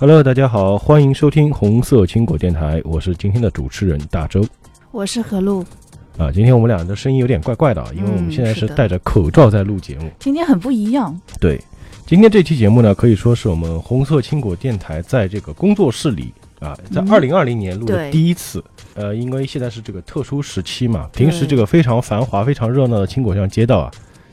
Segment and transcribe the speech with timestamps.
[0.00, 4.42] Hello，大家好，欢迎收听红色青果电台，我是今天的主持人大周。
[4.92, 5.62] 我是何璐，
[6.16, 10.10] 啊，今天我们俩的声音有点怪怪的啊，因为我们现在是戴着口罩在录节目。
[10.18, 11.14] 今天很不一样。
[11.38, 11.60] 对，
[12.06, 18.64] 今天这期节目呢，可以说是我们红色青果电台在这个工作室里啊，在嗯二零二零年录的第一次。
[18.94, 23.90] 呃，因为现在是这个特殊时期嘛，平时这个非常繁华、非常热闹的青果巷街道啊，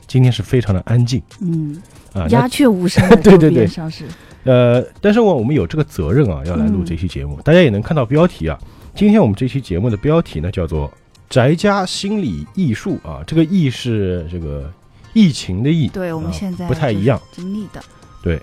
[0.08, 1.76] 今天是非常的安静嗯，
[2.14, 2.26] 啊。
[2.30, 4.06] 鸦雀无声 对对对上是，
[4.48, 7.38] 呃，但是我我们有这个责任啊，要来录嗯这期节目。
[7.44, 8.58] 大家也能看到标题啊，
[8.96, 10.90] 今天我们这期节目的标题呢叫做
[11.30, 14.72] “宅家心理艺术”啊，这个“艺”是这个
[15.12, 17.22] 疫情的“疫”，对我们啊现在不太一样。
[17.32, 17.84] 经历的。
[18.24, 18.42] 对，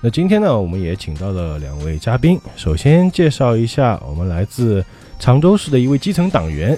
[0.00, 2.40] 那今天呢，我们也请到了两位嘉宾。
[2.56, 4.84] 首先介绍一下，我们来自
[5.20, 6.76] 常州市的一位基层党员，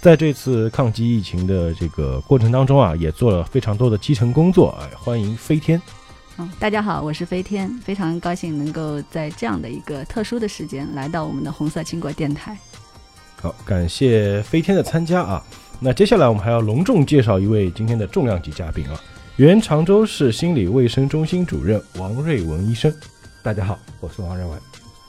[0.00, 4.76] 在这次抗击疫情的这个过程当中啊，也做了非常多的基层工作。
[4.80, 5.80] 哎，欢迎飞天。
[6.40, 12.56] 嗯，大家好，我是飞天，非常高兴能够在这样的一个特殊的时间来到我们的红色青果电台。
[13.42, 15.44] 好，感谢飞天的参加啊。
[15.80, 19.00] 那接下来我们还要隆重介绍一位今天的重量级嘉宾啊，
[19.34, 22.94] 原常州市心理卫生中心主任王瑞文医生。
[23.42, 24.56] 大家好，我是王瑞文。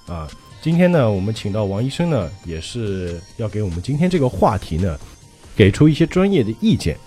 [0.07, 0.27] 啊，
[0.63, 4.97] 今天呢，我们请到王医生呢，也是要给我们今天这个话题呢，
[5.55, 6.97] 给出一些专业的意见。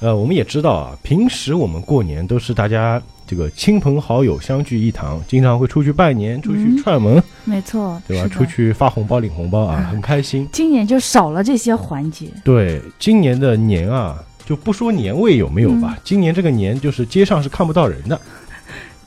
[0.00, 8.28] 呃，我们也知道啊，平时我们过年都是大家这个亲朋好友相聚一堂，经常会出去拜年、出去嗯串门，没错，对吧？
[8.28, 8.44] 出。
[8.46, 10.48] 去发红包、领红包啊，很开心。
[10.52, 12.26] 今年就少了这些环节。
[12.44, 18.20] 对，今年的年啊，就不说年味有没有嗯吧，今年这个年就是街上是看不到人的。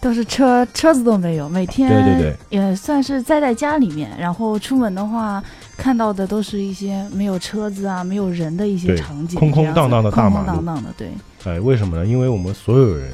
[0.02, 5.44] 都是车车子都没有，每天对对对，也算是待在家里面，然后出门的话
[5.76, 11.10] 看到的都是一些没有车子啊、没有人的一些场景，空空荡荡的大马路空空荡荡的，对，
[11.44, 12.06] 哎，为什么呢？
[12.06, 13.12] 因为我们所有人，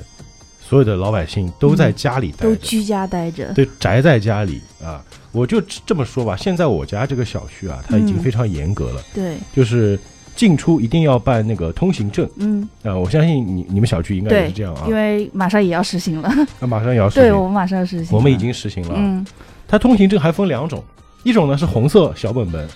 [0.61, 2.49] 所有的老百姓都在家里待着。
[2.49, 3.51] 都居家待着。
[3.53, 6.35] 对，宅在家里啊，我就这么说吧。
[6.35, 9.99] 现在我家这个小区啊，它已经嗯非常严格了，对，就是
[10.35, 12.95] 进出一定要办那个通行证嗯，啊。
[12.95, 16.31] 我相信你你们小区应该也是这样啊因，为马上也要实行了。
[16.59, 17.23] 那马上也要实行。
[17.23, 18.15] 对我们马上要实行。
[18.15, 18.97] 我们已经实行了啊。
[18.97, 19.25] 嗯，
[19.67, 20.83] 它通行证还分两种，
[21.23, 22.67] 一种呢是红色小本本，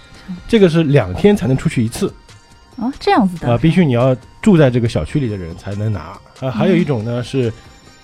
[0.47, 2.13] 这个是两天才能出去一次
[2.77, 6.49] 哦，这样子的啊，必须你要住在这个小区里的人才能拿啊。
[6.49, 7.51] 还有一种呢是。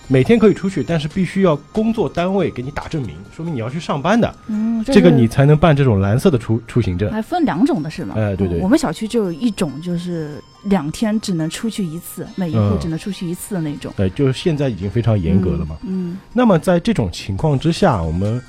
[0.08, 7.12] 每天可以出去，但是必须要工作单位给你打证明，说明你要去上班的，嗯，这个你才能办这种蓝色的出出行证。
[7.12, 8.14] 还分两种的是吗？
[8.18, 13.92] 哎对对嗯我们小区就有一种，就是两天只能出去一次，每一户嗯只能出去一次的那种。
[13.98, 15.76] 对，就是现在已经非常严格了嘛。
[15.82, 18.40] 嗯，那么在这种情况之下，我们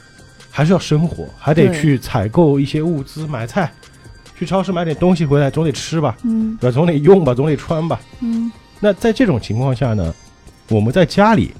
[0.50, 3.72] 还是要生活，还得去采购一些物资，买菜，
[4.39, 6.75] 去超市买点东西回来，总得吃吧，嗯对吧？
[6.75, 7.99] 总得用吧，总得穿吧。
[8.21, 10.15] 嗯那在这种情况下呢，
[10.69, 11.53] 我们在家里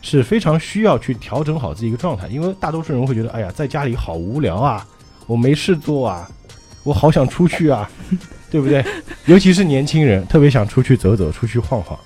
[0.00, 4.86] 是非常需要去调整好自己一个状态，因为大多数人会觉得，哎呀，在家里好无聊啊，
[5.26, 6.28] 我没事做啊，
[6.82, 7.90] 我好想出去啊，
[8.50, 8.84] 对不对？
[9.26, 11.98] 尤其是年轻人，特别想出去走走，出去晃晃。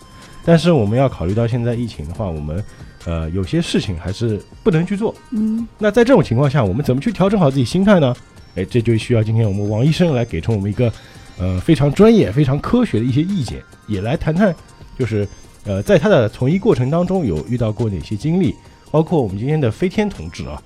[0.44, 2.64] 但是我们要考虑到现在疫情的话，我们
[3.04, 5.14] 呃有些事情还是不能去做。
[5.32, 8.14] 嗯那在这种情况下，我们怎么去调整好自己心态呢？
[8.54, 10.90] 哎，这就需要今天我们王医生来给出我们一个
[11.38, 14.54] 呃非常专业、非常科学的一些意见，也来谈谈，
[14.98, 15.28] 就是
[15.68, 18.54] 呃在他的从医过程当中有遇到过哪些经历，
[18.90, 20.60] 包括我们今天的飞天同志啊，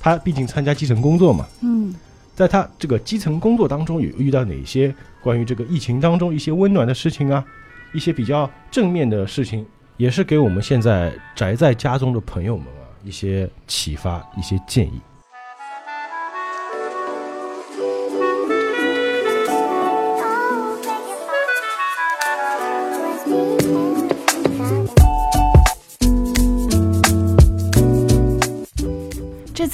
[0.00, 1.94] 他毕竟参加基层工作嘛，嗯。
[2.34, 7.42] 在他这个基层工作当中有遇到哪些关于这个疫情当中一些温暖的事情啊，
[7.94, 9.64] 一些比较正面的事情，
[9.96, 15.00] 也是给我们现在宅在家中的朋友们啊一些启发、一些建议。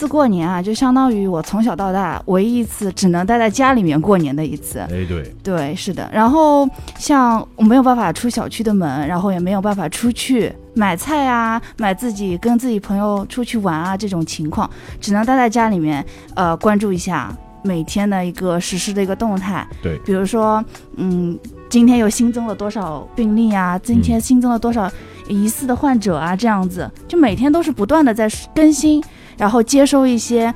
[0.03, 4.81] 次过年啊，就相当于我从小到大唯一一次只能待在家里面过年的一次。
[4.81, 6.11] 哎，对，对，是的。
[6.13, 6.69] 然后
[6.99, 14.69] 像我没有办法出小区的门，然后也没有办法出去买菜啊，买自己跟自己朋友出去玩啊，这种情况，
[15.01, 16.05] 只能待在家里面，
[16.35, 17.33] 呃，关注一下
[17.63, 19.65] 每天的一个实时的一个动态。
[19.81, 20.65] 对比如说，
[20.97, 21.39] 嗯，
[21.69, 23.79] 今天又新增了多少病例啊？
[23.79, 24.91] 今天新增了多少
[25.29, 26.35] 疑似的患者啊？
[26.35, 29.01] 这样子，就每天都是不断的在更新，
[29.37, 30.53] 然后接收一些。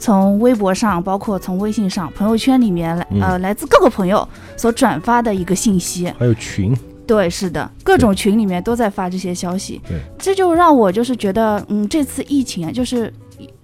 [0.00, 4.26] 从微博上，包括从微信上、朋友圈里面来，嗯呃，来自各个朋友
[4.56, 6.06] 所转发的一个信息。
[6.16, 6.72] 还有群，
[7.04, 9.80] 对，是的，各种群里面都在发这些消息。
[9.88, 13.12] 对，这就让我就是觉得，嗯，这次疫情啊，就是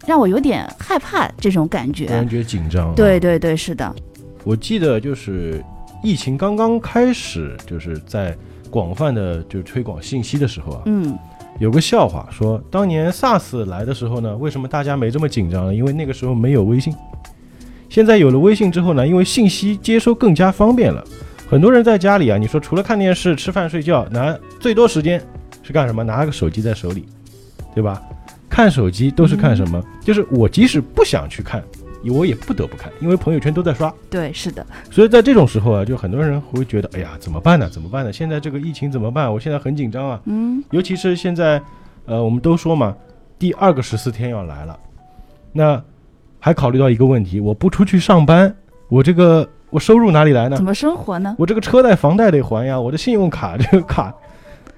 [0.06, 2.06] 让我有点害怕这种感觉。
[2.06, 2.94] 感觉紧张、啊。
[2.96, 3.94] 对，对对，是的，
[4.42, 5.64] 我记得就是
[6.02, 8.36] 疫情刚刚开始，就是在
[8.70, 11.16] 广泛的就推广信息的时候啊，嗯，
[11.64, 15.74] 有个笑话说，当年 SARS 来的时候呢，为什么大家没这么紧张呢？
[15.74, 16.94] 因为那个时候没有微信。
[17.88, 21.02] 现在有了微信之后呢，因为信息接收更加方便了，
[21.48, 25.18] 很多人在家里啊，你说除了看电视、吃饭、睡觉，拿最多时间
[25.62, 26.04] 是干什么？
[26.04, 27.06] 拿个手机在手里，
[27.74, 28.02] 对吧？
[28.50, 29.82] 看手机都是看什么？
[30.02, 31.64] 就是我即使不想去看，
[32.10, 33.92] 我也不得不看，因为朋友圈都在刷。
[34.10, 37.68] 对，是的，所以在这种时候啊，就很多人会觉得，哎呀，怎么办呢？
[37.68, 38.12] 怎么办呢？
[38.12, 39.32] 现在这个疫情怎么办？
[39.32, 40.20] 我现在很紧张啊。
[40.24, 41.60] 嗯，尤其是现在，
[42.06, 42.94] 呃，我们都说嘛，
[43.38, 44.78] 第二个十四天要来了，
[45.52, 45.82] 那
[46.38, 48.54] 还考虑到一个问题，我不出去上班，
[48.88, 50.64] 我这个我收入哪里来呢怎？
[50.64, 51.34] 么生活呢？
[51.38, 54.14] 我这个车贷、房贷得还呀，我的信用卡这个卡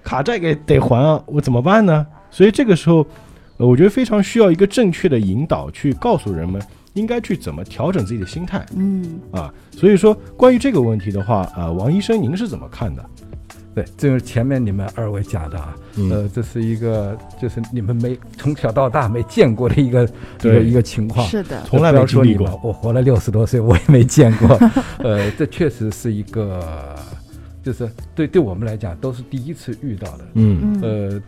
[0.02, 2.06] 卡债给得还啊，我怎么办呢？
[2.30, 3.04] 所以这个时候，
[3.56, 6.60] 呃，我觉得非常需要一个正确的引导，去告诉人们
[6.96, 9.52] 应该去怎么调整自己的心态嗯，啊。
[9.70, 13.04] 所以说，关于这个问题的话，啊，王医生您是怎么看的？
[13.74, 21.26] 对，这是前面你们二位讲的啊，嗯呃，这是一个就是你们没从小到大没见过的一个一个对一个情况。
[21.28, 24.58] 是的，从来没经历过，我活了六十多岁，我也没见过。
[25.04, 26.96] 呃，这确实是一个，
[27.62, 30.24] 就是对对我们来讲都是第一次遇到的。
[30.32, 31.22] 嗯嗯，呃，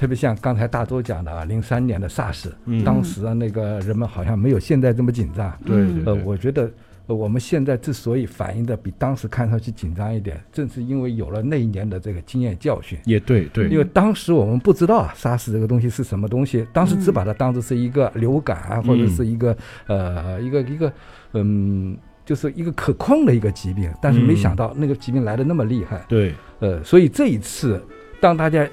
[0.00, 5.52] 特别像刚才大周讲的啊，零三年的 SARS，、嗯当时啊那个人们好像没有现在这么紧张。
[5.62, 5.76] 对
[6.06, 6.62] 呃，我觉得、
[7.06, 12.98] 呃我们现在之所以反应的比当时看上去紧张一点，正是因为有了那一年的这个经验教训。
[13.04, 19.54] 也对对，因为当时我们不知道啊，SARS 这个东西是什么东西，当时只把它当做是一个流感啊，或者是一个
[19.86, 20.90] 呃一个一个
[21.34, 21.94] 嗯，
[22.24, 26.02] 就是一个可控的一个疾病，但是没嗯想到那个疾病来的那么厉害。
[26.08, 27.82] 对，呃，所以这一次，
[28.18, 28.66] 当大家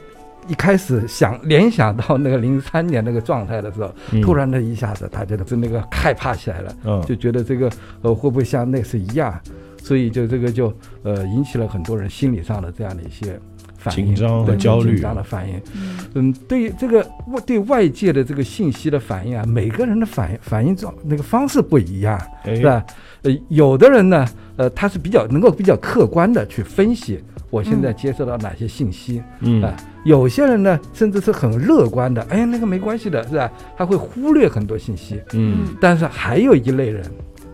[0.48, 4.22] 一开始想联想到那个零三年那个状态的时候，嗯。
[4.22, 7.02] 突然的一下子，大家都是那个害怕起来了，嗯。
[7.06, 7.70] 就觉得这个
[8.02, 9.40] 呃会不会像那次一样，
[9.84, 10.74] 所以就这个就
[11.04, 13.40] 呃引起了很多人心理上的这样的一些
[13.78, 14.94] 反应，紧张和对焦虑。
[14.94, 15.56] 紧张的反应。
[15.76, 15.98] 嗯。
[16.16, 22.56] 嗯，对于这个外对外界的这个信息的反应啊，每个人的反应反应状那个方式不一样，哎。
[22.56, 22.84] 是吧？
[23.24, 24.28] 呃，有的人呢，
[24.58, 27.20] 呃，他是比较能够比较客观的去分析
[27.58, 29.64] 我现在接受到哪些信息，嗯。
[29.64, 29.76] 啊，
[30.06, 33.52] 有些人呢，甚至是很乐观的，哎呀，那个没关系的，是吧？
[33.76, 35.70] 他会忽略很多信息，嗯。
[35.82, 37.04] 但是还有一类人，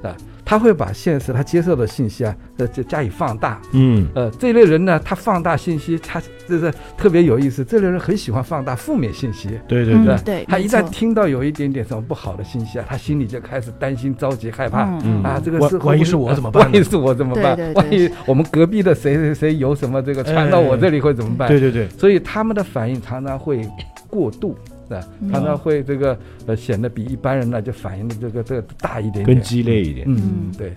[0.01, 0.13] 啊，
[0.45, 7.63] 他会把现实他接受的信息啊，呃，就加以放大，嗯呃，这类人呢，他放大信息，他这是特别有意思。
[7.63, 14.83] 这类人很喜欢放大负面信息，嗯对对对，对，他一旦听到有一点点什么不好的信息啊，他心里就开始担心、着急、害怕。
[15.03, 17.73] 嗯啊，这个万是万一是我怎么办呢 万一是我怎么办？
[17.75, 21.47] 万一我们隔壁的谁谁谁有什么这个传到我这里会怎么办？
[21.47, 23.67] 对对对，所以他们的反应常常会
[24.09, 24.55] 过度，
[25.01, 25.13] 是吧？
[25.21, 25.31] 嗯。
[25.31, 30.73] 常常会这个呃显得比一般人呢就反应的这个这个大一点点，更激烈一点，嗯嗯，对。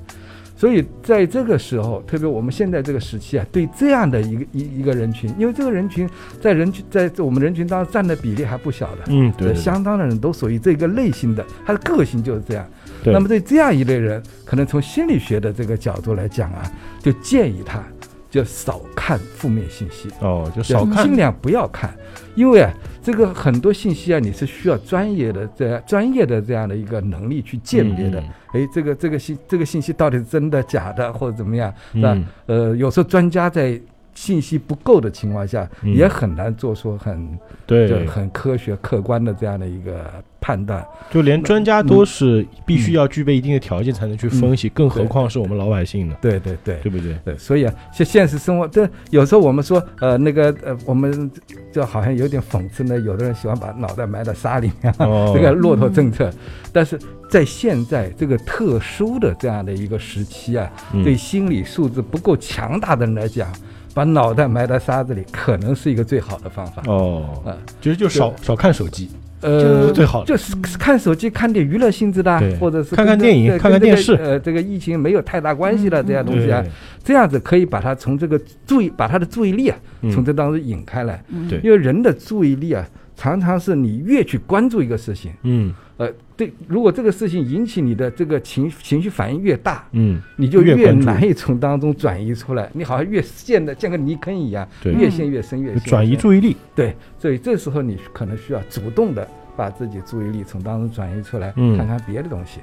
[0.59, 6.09] 所以在这个时候，特别我们现在这个时期啊，对这样的一个一一个人群，因为这个人群
[6.41, 9.55] 在人群在我们人群当中占的比例还不小的，嗯对，对对。
[9.55, 12.67] 相当的人都属于这个类型的，他的个性就是这样。
[13.05, 13.13] 对。
[13.13, 16.63] 那么对这样一类人，可能从心理学的这个角度来讲啊，
[17.03, 17.85] 就建议他
[18.31, 21.05] 就少看负面信息，哦，就少看。
[21.05, 21.95] 尽，量不要看，
[22.35, 22.73] 因为啊，
[23.07, 28.21] 这个很多信息啊，你是需要专业的这样专业的这样的一个能力去鉴别的。
[28.21, 32.15] 嗯哎，这个这个信这个信息到底是真的假的，或者怎么样，是吧？
[32.15, 33.81] 嗯呃，有时候专家在
[34.13, 40.05] 信息不够的情况下，嗯也很难做出很对就，很科学客观的这样的一个
[40.47, 40.87] 判断。
[41.11, 46.77] 就连专家都是必须要具备一定的条件才能去分析，更何况是我们老百姓呢，对对对。
[46.77, 47.17] 对不对？
[47.25, 51.29] 对，所以啊，现现实生活，这有时候我们说，呃，那个，呃，我们
[51.73, 52.97] 就好像有点讽刺呢。
[53.01, 56.31] 有的人喜欢把脑袋埋到沙里面，哦 这个骆驼政策。
[56.73, 56.99] 但是
[57.29, 63.49] 在现在这个特殊的这样的一个时期啊，嗯对心理素质不够强大的人来讲，
[63.95, 66.83] 把脑袋埋在沙子里，可能是一个最好的方法。
[66.87, 69.11] 哦，啊，其实就少少看手机，
[69.47, 70.25] 呃，最好。
[70.25, 74.15] 就是看手机，看点娱乐性质的或者是看看电影看看电视。
[74.15, 76.65] 呃，这个疫情没有太大关系的这样东西啊，
[77.05, 80.11] 这样子可以把他从这个注意，把他的注意力啊，嗯。
[80.11, 81.23] 从这当中引开来。
[81.63, 82.85] 因为人的注意力啊，
[83.15, 85.73] 常常是你越去关注一个事情，嗯。
[85.99, 92.71] 呃，对，如果这个事情引起你的这个情情绪反应越大，嗯，你就越难以从当中转移出来。
[92.75, 99.27] 你好像越陷的像个泥坑一样，越陷越深，越转移注意力，对，所以这时候你可能需要主动的
[99.57, 102.61] 把自己注意力从当中转移出来，嗯看看别的东西？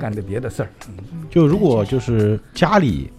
[0.00, 0.68] 干点别的事儿。
[1.28, 3.10] 就如果就是家里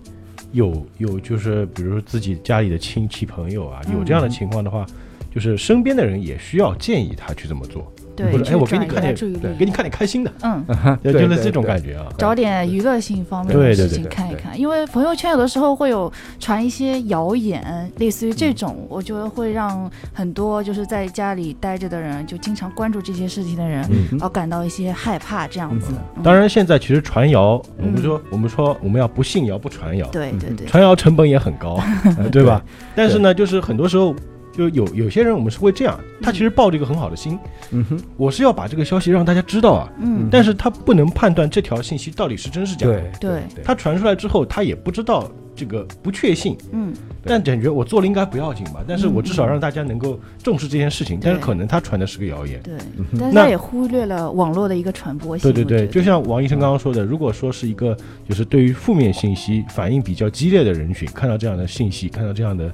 [0.53, 4.85] 有有就是比如说自己家里的亲戚朋友啊，有这样的情况的话，
[5.31, 7.93] 就是身边的人也需要建议他去这么做。
[8.15, 10.63] 对，或者哎我给你看点大家注意力，给你看点开心的，嗯，
[11.03, 12.05] 对，就是这种感觉啊。
[12.17, 24.07] 找点娱乐性方面对对对的事情对对看一看，因为朋友圈有的时候会有传一些谣言，类似于这种，我觉得会让很多就是在家里待着的人，就经常关注这些事情的人，嗯。
[24.11, 25.87] 然后感到一些害怕这样子。
[26.15, 26.23] 嗯。
[26.23, 27.91] 当，然，现在其实传谣，我嗯。
[27.93, 31.79] 们说我们说我们要不信谣不传谣，对对对，传谣成本也很高，
[32.17, 32.61] 呃对吧？
[32.95, 34.15] 但是呢，就是很多时候
[34.55, 37.37] 就有有些人我们是会这样，他其实抱着一个很好的心，
[37.71, 42.87] 嗯哼，我是要把这个消息让大家知道啊，嗯，但是他不能判断这条信息到底是真是假。
[43.19, 46.93] 对他传出来之后，他也不知道这个不确信，嗯，
[47.23, 52.61] 但感觉我做了应该不要紧吧，但是我至少让大家能够重视这件事情，但是可能他传的是个谣言。
[52.61, 52.73] 对
[53.19, 55.51] 但是他也忽略了网络的一个传播性。
[55.51, 62.71] 对对对，就像王医生刚刚说的，如果说是一个就是对于负面信息反应比较激烈的人群，看到这样的信息，看到这样的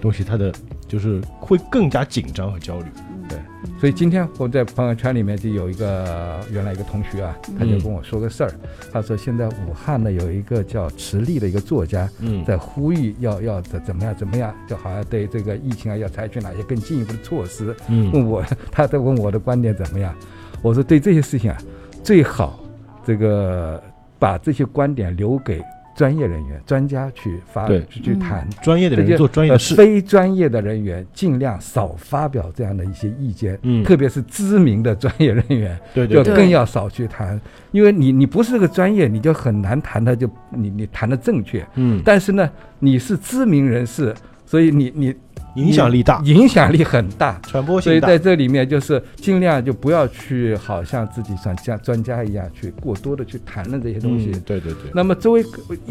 [0.00, 0.52] 东西，他的
[0.88, 2.86] 就是会更加紧张和焦虑。
[3.28, 3.38] 对。
[3.80, 8.52] 所以今天我在朋友圈里面就有一个原来一个同学啊，他就跟我说个事儿，
[8.92, 12.44] 他说现在武汉呢有一个叫池莉的一个作家，嗯。
[12.44, 17.74] 在呼吁要要怎怎么样怎么样，就好像对这个疫情啊要采取哪些更进一步的措施。
[17.88, 18.10] 嗯。
[18.12, 20.14] 问我他在问我的观点怎么样，
[20.62, 21.58] 我说对这些事情啊，
[22.02, 22.60] 最好
[23.04, 23.82] 这个
[24.18, 25.62] 把这些观点留给
[25.94, 28.48] 专业人员、专家去发去去谈。
[28.62, 29.74] 专业的人做专业的事。
[29.74, 37.40] 呃非专业的人员尽量少发表这样的一些意见，嗯特别是知名的专业人员，就对对对，更要少去谈，
[37.72, 41.66] 因为你你不是个专业，你就很难谈的就你你谈的正确。
[41.74, 42.48] 嗯，但是呢，
[42.78, 44.14] 你是知名人士，
[44.46, 45.14] 所以你你
[45.56, 47.40] 影响力大，影响力很大。
[47.46, 48.06] 传播性大。
[48.08, 54.30] 所以在这里面，就是尽量就不要去，好像自己像像专家一样去过多的去谈论这些东西。
[54.34, 55.44] 嗯对对对，那么作为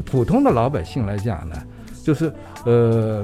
[0.06, 1.56] 普通的老百姓来讲呢，
[2.04, 2.32] 就是
[2.66, 3.24] 呃，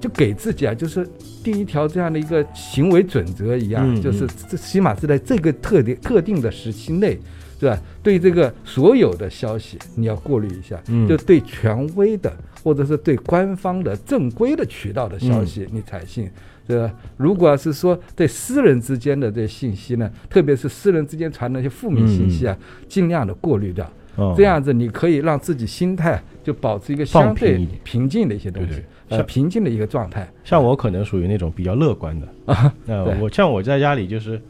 [0.00, 1.08] 就给自己啊，就是
[1.42, 7.18] 定一条这样的一个行为准则一样，嗯就是这起码是在这个特定特定的时期内，
[7.58, 7.78] 对吧？
[8.02, 12.32] 对这个所有的消息你要过滤一下，嗯就对权威的
[12.64, 16.28] 或者是对官方的正规的渠道的消嗯息你采信。
[16.66, 16.90] 对吧？
[17.18, 22.56] 如果是说对私人之间的这信息呢，特别是私人之间传的一些负面信息啊，
[22.88, 23.84] 尽量的过滤掉。
[24.16, 28.76] 哦这样子你可以让自己心态就保持一个相对平静的一些东西对
[29.08, 30.26] 对，呃，平静的一个状态。
[30.42, 32.74] 像我可能属于那种比较乐观的啊。
[32.86, 34.40] 呃，我像我在家里就是，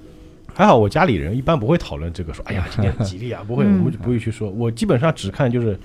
[0.52, 4.48] 还好我家里人一般不会讨论这个，说哎呀今天很 吉利啊，不会，我嗯们就不会去说。
[4.50, 5.76] 我基本上只看就是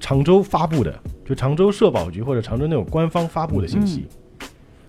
[0.00, 4.06] 常州发布的，就常州社保局或者常州那种官方发布的信息。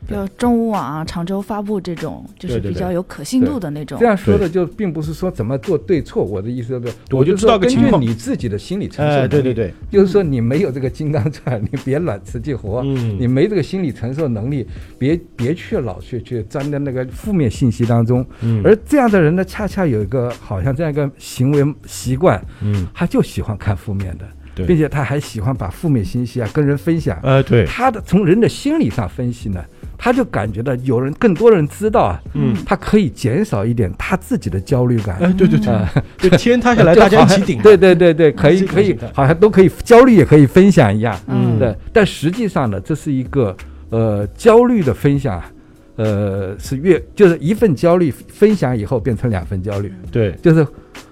[0.09, 4.05] 就中午网啊、常州发布这种，就是比较有可信度的那种这。
[4.05, 9.29] 样说的就并不是说怎么做对错，我的意思是，我就我就知道个根情况据你自己的心理承受哎，能力。
[9.29, 12.81] 对对对，就是说你没有这个金刚钻，你别揽瓷器活。
[12.83, 18.25] 嗯你没这个心理承受能力，别别去老去去钻在那个负面信息当中。
[18.41, 27.17] 嗯而这样的人呢，恰恰有一个好像这样一个行为习惯，嗯，他就喜欢看负面的，对并且他还喜欢把负面信息啊跟人分享。
[27.23, 29.63] 呃对，他的从人的心理上分析呢，
[29.97, 35.17] 他就感觉到有人更多人知道啊，嗯，他可以减少一点他自己的焦虑感。
[35.17, 37.63] 哎对对对，啊，就天塌下来 就大家一起顶嘛。
[37.63, 41.17] 对对对对，可以可以好像都可以焦虑也可以分享一样。
[41.27, 43.55] 嗯对，但实际上呢，这是一个
[43.89, 45.51] 呃焦虑的分享啊，
[45.95, 50.65] 呃是越就是一份焦虑分享以后变成两份焦虑，对就是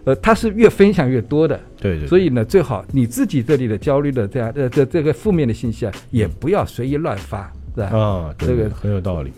[0.10, 1.60] 呃它是越分享越多的。
[1.80, 7.98] 对对，所以呢，最好你自己这里的焦虑的这样呃这这个负面的信息啊，也不要随意乱发，是吧？
[7.98, 9.32] 啊，这个很有道理。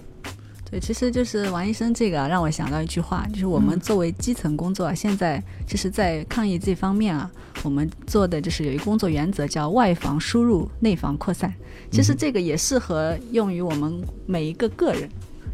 [0.70, 7.30] 对，其实就是王医生这个啊，让我想到一句话，就是我们嗯作为基层工作啊，现在其实，在抗疫这方面啊，
[7.64, 11.54] 我们做的就是有一个工作原则叫外防输入，内防扩散。
[11.92, 15.10] 其实这个也适合用于我们每一个个人。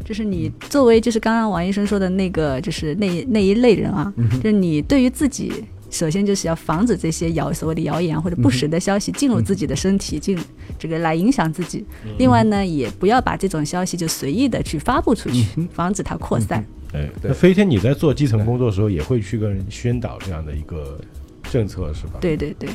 [0.08, 4.10] 就是你作为，就是刚刚王医生说的那个，就是那那一类人啊，
[4.42, 5.52] 就是你对于自己，
[5.90, 10.34] 首先就是要防止这些谣所谓的谣言或者不实的消息进入自己的身体，进
[10.78, 11.84] 这个来影响自己。
[12.16, 16.64] 另外呢，也不要把这种消息就随意的去发布出去，防止它扩散。
[16.94, 20.98] 哎，对那飞天你在做基层工作的时候，也会去跟人宣导这样的一个
[21.50, 22.14] 政策是吧？
[22.18, 22.70] 对对对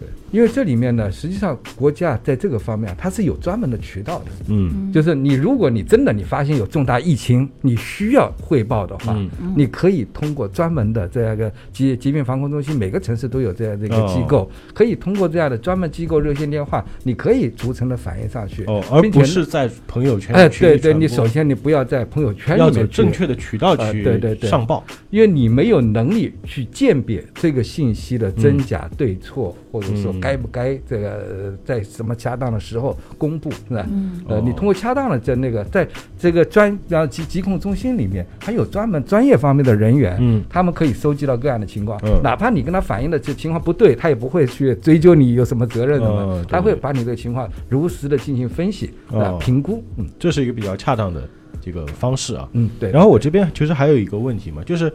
[0.00, 4.24] 对，因为这里面呢，实际上国家在这个方面啊它是有专门的渠道的。
[4.48, 18.64] 嗯就是你，如果你真的你发现有重大疫情，你需要汇报的话，嗯你可以通过专门的这样一个疾疾病防控中心，每个城市都有这样的一个机构，哦可以通过这样的专门机构热线电话，你可以逐层的反映上去。
[18.64, 24.84] 哦，而不是在朋友圈哎，对对，你首先你不要在朋友圈里面正确的渠道呃去对对对上报。
[25.10, 33.86] 因为你没有能力去鉴别这个信息的真假、对错，或者说嗯该不该这个呃在什么恰当的时候公布，是吧？
[33.90, 34.22] 嗯。
[34.26, 35.86] 呃，你哦通过恰当的在那个在
[36.18, 40.42] 这个专然后疾疾控中心里面，还有专门专业方面的人员，嗯。
[40.48, 42.22] 他们可以收集到各样的情况，嗯。
[42.22, 50.06] 哪怕你跟他反映的这情况不对，他也不会去追究你有什么责任什么，他会把你这个情况如实的进行分析啊、哦评估，嗯。
[50.18, 51.28] 这是一个比较恰当的
[51.60, 52.48] 这个方式啊。
[52.52, 52.90] 嗯，对。
[52.90, 54.90] 然后我这边其实还有一个问题嘛，就是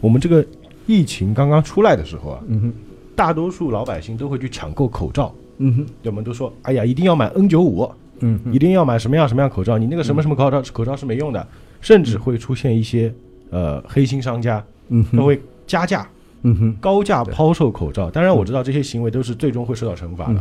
[0.00, 0.44] 我们这个
[0.86, 2.72] 疫情刚刚出来的时候啊，嗯哼，
[3.18, 11.44] 大多数老百姓都会去抢购口罩，嗯哼，我们都说，哎呀，一定要买 N 九五，嗯，一定要买什么样什么样口罩，你那个什么什么口罩口罩是没用的，
[11.80, 13.12] 甚至会出现一些
[13.50, 16.08] 呃黑心商家，嗯哼，他会加价
[16.42, 18.08] 嗯哼，高价抛售口罩。
[18.08, 20.40] 当然我知道这些行为都是最终会受到惩罚的。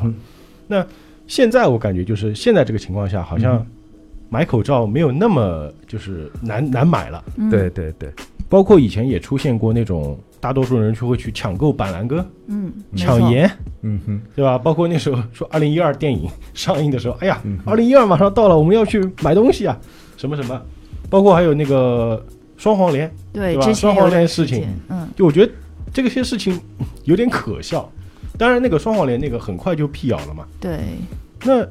[0.68, 0.86] 那
[1.26, 3.66] 现在我感觉就是现在这个情况下，好像嗯
[4.30, 7.24] 买口罩没有那么就是难难买了。
[7.38, 7.50] 嗯。
[7.50, 8.14] 对对对，
[8.48, 13.50] 包括以前也出现过那种大多数人就会去抢购板蓝根、嗯，抢盐，
[13.82, 14.58] 嗯哼，对吧？
[14.58, 19.78] 包括那时候说二零一二电影上映的时候，哎呀嗯，二零一二马上到了，我们要去买东西啊，
[20.18, 20.62] 什么什么，
[21.10, 22.24] 包括还有那个
[22.58, 23.74] 双黄连，对，对吧？
[23.74, 25.08] 双黄连事情，嗯。
[25.16, 25.52] 就我觉得
[25.94, 26.60] 这个些事情
[27.06, 27.90] 有点可笑。
[28.38, 30.46] 当然，那个双黄连那个很快就辟谣了嘛。
[30.60, 30.80] 对，
[31.44, 31.66] 那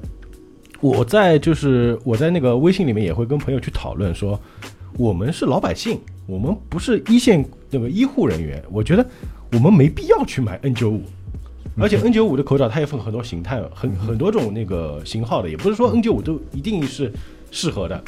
[0.80, 4.40] 我在就是我在那个微信里面也会跟朋友去讨论说，
[4.96, 9.06] 我们是老百姓，我们不是一线那个医护人员，我觉得
[9.52, 11.02] 我们没必要去买 N 九五。
[11.78, 17.12] 而且 N 九五的口罩它也分很多形态，很很多种那个型号的，也不是说 N 九五都一定是
[17.50, 18.02] 适合的。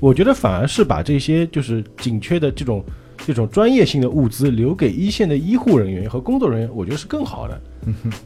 [0.00, 2.84] 我觉得反而是把这些就是紧缺的这种
[3.18, 7.60] 这种专业性的物资留给一线的医护人员和工作人员，我觉得是更好的。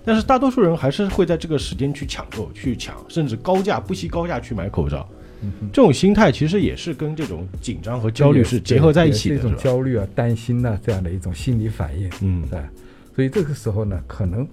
[0.02, 5.06] 但是大多数人还是会在这个时间去抢购、去抢，甚至高价不惜高价去买口罩。
[5.72, 9.56] 这种心态其实也是跟这种紧张和焦虑是结合在一起的，也是一种？
[9.58, 12.10] 焦虑啊、担心呐、这样的一种心理反应。
[12.22, 12.60] 嗯对，
[13.14, 14.46] 所以这个时候呢，可能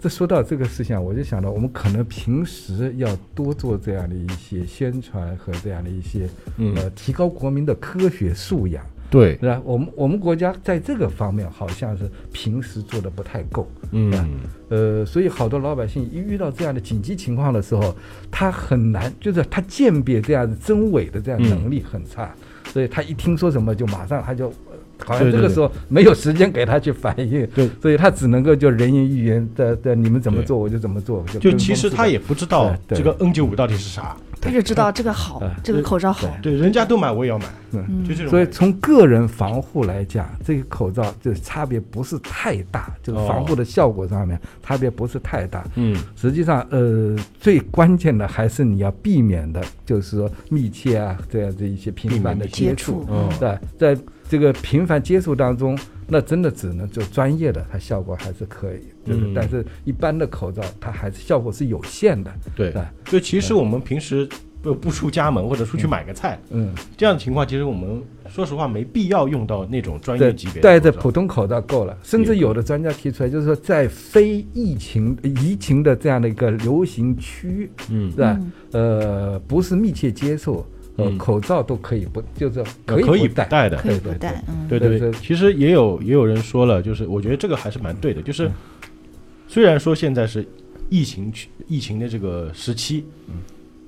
[0.00, 6.28] 这说到这个事情啊，我就想到，我们可能平时要多做这样的一些宣传和这样的一些
[6.58, 9.62] 嗯呃，提高国民的科学素养，对，是吧？
[9.64, 14.12] 我们我们国家在这个方面好像是平时做的不太够，嗯
[14.68, 17.94] 呃，所以好多老百姓一遇到这样的紧急情况的时候，
[18.30, 22.34] 他很难，就是他鉴别这样的真伪的这样能力很差，
[22.72, 24.52] 所以他一听说什么就马上他就。
[24.98, 32.98] 呃好像对对对这个时候没有时间给他去反应，对，所以他只能够就人云亦云的的，你们怎么做我就怎么做，就就其实他也不知道对对。
[32.98, 38.04] 这个 N 九五到底是啥，他就知道这个好嗯，这个口罩好，对，人家都买我也要买，嗯。
[38.06, 38.30] 就这种。
[38.30, 45.64] 所以从个人防护来讲，这个口罩就差别不是太大，就是防护的效果上面差别不是太大。
[45.74, 45.96] 嗯。
[46.16, 52.84] 实际上，呃，最关键的还是你要避免的，就是说密切啊这样的一些频繁的接触。
[52.84, 53.96] 触，，嗯在在
[54.28, 59.32] 这个频繁接触当中，那真的只能做专业的，它效果还是可以，就是、嗯。
[59.34, 62.72] 但是一般的口罩它还是效果是有限的，对。
[62.72, 64.28] 对，就其实我们平时
[64.62, 78.10] 不不出家门或者出去买个菜，嗯，这样的情况，其实我们说实话没必要用到那种专业级别的戴着普通口罩够了，甚至有的专家提出来，就是说在非疫情疫情的这样的一个流行区，嗯。
[78.10, 78.38] 是吧？
[78.40, 80.64] 嗯呃，不是密切接触，
[80.96, 83.44] 呃，嗯口罩都可以不，就是可以可以戴。
[83.44, 88.50] 不戴的，可以对对不戴，嗯，对对对对其实也有也有人说了，就是我觉得这个还是蛮对的，就是
[89.48, 90.46] 虽然说现在是
[90.90, 93.04] 疫情区疫情的这个时期，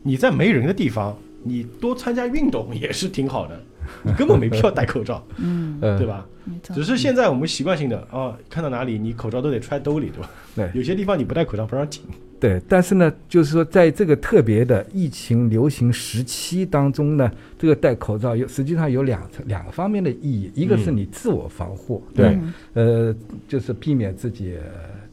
[0.03, 3.61] 你在没人的地方，你多参加运动也是挺好的，
[4.03, 6.07] 你根本没必要戴口罩， 嗯，呃，对？
[6.07, 6.27] 吧？
[6.75, 10.31] 只是现在我们习惯性的啊，看到哪里你口罩都得揣兜里，对吧？
[10.55, 12.03] 对有些地方你不戴口罩不让进。
[12.39, 22.27] 对，但是呢，就是说，在这个特别的疫情流行时期当中呢，这个戴口罩有实际上有两层两个方面的意义，一个是嗯你自我防护，对。
[22.27, 23.17] 嗯呃，
[23.49, 24.63] 就是避免自己呃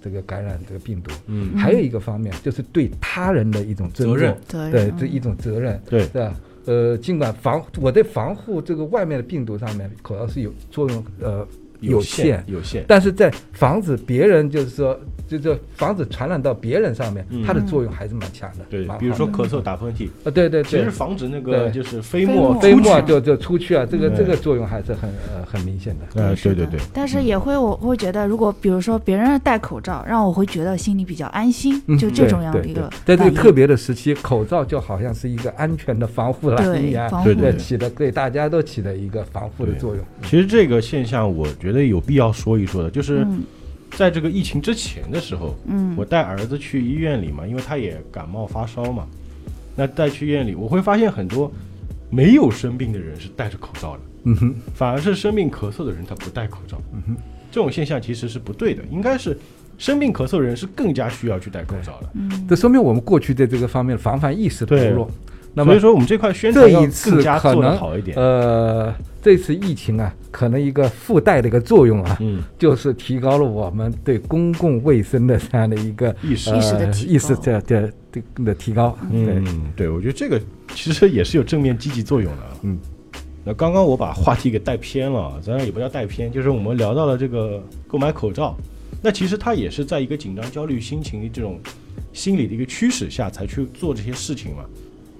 [0.01, 1.55] 这个感染这个病毒，嗯。
[1.55, 4.71] 还有一个方面就是对他人的一种尊重，责任。
[4.71, 6.05] 对这一种责任，对。
[6.07, 6.35] 对吧？
[6.65, 11.45] 呃，尽管防我在防护这个外面的病毒上面，口罩是有作用，呃，
[11.81, 12.41] 有限。
[12.47, 17.43] 有限，但是在防止别人，就是说，就是防止传染到别人上面，嗯。
[17.45, 18.65] 它的作用还是蛮强的。
[18.69, 22.59] 对比如说咳嗽、打喷嚏，啊，对对其实，防止那个就是飞飞沫。
[22.59, 26.21] 飞沫就就出去啊，这个这个作用还是很呃很明显的。
[26.21, 40.03] 呃，对对对，但是也会，我会觉得，如果比如说别人戴口罩，让我会觉得心里比较安心，嗯就这种样的一个在这个特别的时期，口罩就好像是一个安全的防护栏一样，对对对，起的对大家都起了一个防护的作用。
[40.23, 43.43] 其实这个现象，我觉得有必要说一说的，就是嗯
[43.95, 49.07] 在这个疫情之前的时候，嗯我带儿子去医院里嘛，因为他也感冒发烧嘛，
[49.75, 51.51] 那带去医院里，我会发现很多
[52.09, 56.81] 没有生病的人是戴着口罩的，嗯哼，反而是生病咳嗽的人他不戴口罩。
[56.93, 57.15] 嗯哼，
[57.51, 59.37] 这种现象其实是不对的，应该是
[59.77, 62.09] 生病咳嗽的人是更加需要去戴口罩的。
[62.13, 65.09] 嗯这说明我们过去在这个方面的防范意识薄对弱。
[65.55, 68.17] 那么所以说，我们这块宣传要这一次更加做得可能好一点。
[68.17, 68.91] 呃，
[69.23, 78.97] 这次疫情啊，可能一个附带的一个作用啊，嗯，就是提高了我们对公共卫生的这样的一个意识呃意识的提高意识的的的的提高。
[79.09, 80.37] 对，嗯，对，我觉得这个
[80.75, 82.41] 其实也是有正面积极作用的。
[82.63, 82.77] 嗯，
[83.45, 88.57] 那刚刚我把话题给带偏了，当然也不叫带偏，就是我们聊到了这个购买口罩，
[89.01, 91.61] 那其实它也是在一个紧张、焦虑心情的这种
[92.11, 94.65] 心理的一个驱使下才去做这些事情嘛。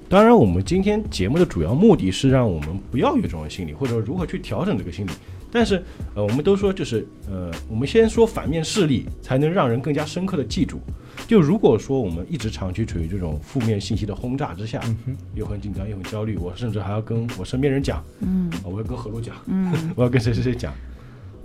[0.10, 5.12] 当然，我们今天节目的主要目的是让我们不要有这种心理，或者说如何去调整这个心理。
[5.52, 5.84] 但是，
[6.16, 10.80] 呃，我们都说就是，呃，我们先说反面事例，才能让人更加深刻的记住。
[11.28, 14.82] 就如果说我们一直长期处于这种负面信息的轰炸之下，
[15.36, 20.74] 又很紧张又很焦虑，我甚至还要跟我身边人讲，嗯啊我要跟何璐讲，嗯 我要跟谁谁谁讲。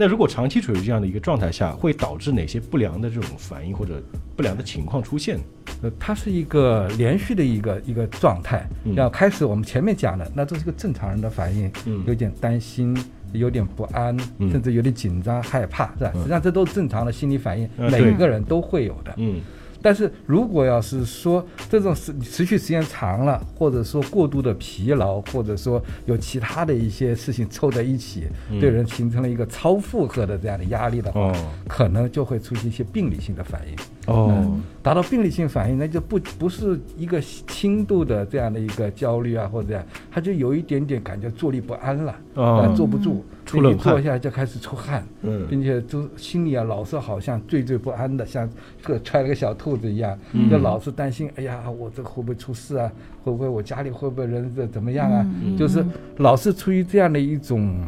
[0.00, 4.00] 那如果长期处于这样的一个状态下，会导致哪些不良的这种反应或者
[4.36, 5.40] 不良的情况出现？
[5.82, 8.64] 呃，它是一个连续的一个一个状态。
[8.84, 12.96] 嗯要开始我们前面讲的，那都是个正常人的反应，嗯有点担心，
[13.32, 16.12] 有点不安，嗯甚至有点紧张、害怕，是吧？
[16.14, 19.12] 嗯实际上这都是正常的心理反应，每个人都会有的。
[19.16, 19.40] 嗯
[19.80, 28.58] 但是如果要是说这种持持续时间长了，或者说过度的疲劳，或者说有其他的一些事情凑在一起，嗯。
[28.60, 31.32] 对人形成了一个超负荷的这样的压力的话，哦。
[31.66, 33.74] 可能就会出现一些病理性的反应。
[34.12, 34.32] 哦。
[34.32, 42.62] 嗯，达到病理性反应，那就不不是一个轻度的这样的一个焦虑啊，或者这样，他就有一点点感觉坐立不安了，哦。
[42.62, 48.48] 呃坐不住，出冷汗一坐下就开始出汗，嗯并且就心里啊老是好像惴惴不安的，像
[48.82, 52.92] 个揣了个小兔子一样，嗯就老是担心，哎呀，我这会不会出事啊？
[53.24, 55.26] 会不会我家里会不会人这怎么样啊？
[55.42, 55.84] 嗯就是
[56.18, 57.84] 老是处于这样的一种，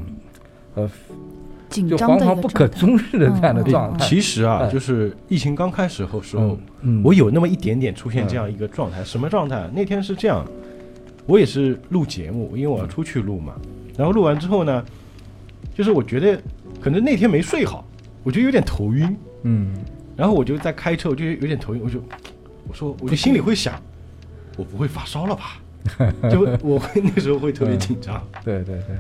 [0.75, 0.91] 呃，
[1.69, 4.07] 紧就惶惶不可终日的这样的嗯状态。
[4.07, 9.05] 其实啊，哎就是疫情刚开始后时候，嗯我有那么一点点出现这样一个状态。
[9.05, 9.69] 什么状态？
[9.75, 10.45] 那天是这样，
[11.27, 13.55] 我也是录节目，因为我要出去录嘛。
[13.97, 14.83] 然后录完之后呢，
[15.81, 16.39] 就是我觉得
[16.79, 17.83] 可能那天没睡好，
[18.23, 19.17] 我就有点头晕。
[19.45, 19.75] 嗯
[20.15, 21.99] 然后我就在开车，我就有点头晕，我就
[22.69, 23.81] 我说，我就心里会想，
[24.59, 25.59] 我不会发烧了吧？
[26.31, 28.23] 就我会那时候会特别紧张。
[28.45, 28.95] 对对对。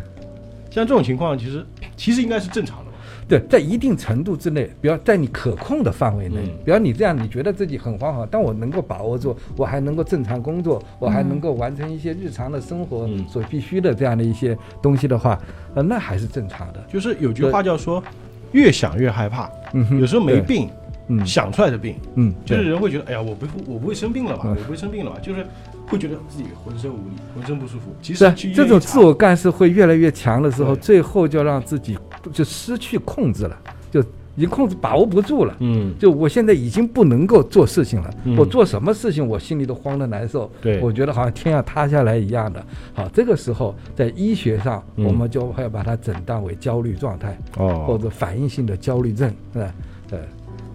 [0.70, 1.66] 像这种情况，其实
[1.98, 2.89] 其实应该是正常的吧？
[3.30, 15.40] 对，在一定程度之内，比如在你可控的范围内，嗯比如你这样，你觉得自己很惶惶，但我能够把握住，我还能够正常工作，我还能够完成一些日常的生活嗯所必须的这样的一些东西的话，
[15.74, 16.84] 呃，那还是正常的。
[16.88, 18.02] 就是有句话叫说，
[18.50, 19.48] 越想越害怕。
[19.72, 20.68] 嗯有时候没病，
[21.06, 24.42] 嗯想出来的病，嗯，就是人会觉得，哎呀，我不我不会生病了吧？
[24.46, 25.18] 嗯我不会生病了吧？
[25.22, 25.46] 就是
[25.90, 27.94] 会觉得自己浑身无力，浑身不舒服。
[28.00, 31.98] 其实这种自我干涉会越来越强的时候，最后就让自己
[32.32, 33.58] 就失去控制了，
[33.90, 34.00] 就
[34.36, 35.56] 已经控制把握不住了。
[35.58, 42.64] 嗯，就我现在已经不能够做事情了，嗯我做什么事情我心里都慌得难受，对我觉得好像天要塌下来一样的。
[42.94, 49.74] 好，这个时候在医学上，嗯我们就会把它诊断为焦虑状态、或哦，者反应性的焦虑症，是吧？
[50.12, 50.18] 呃，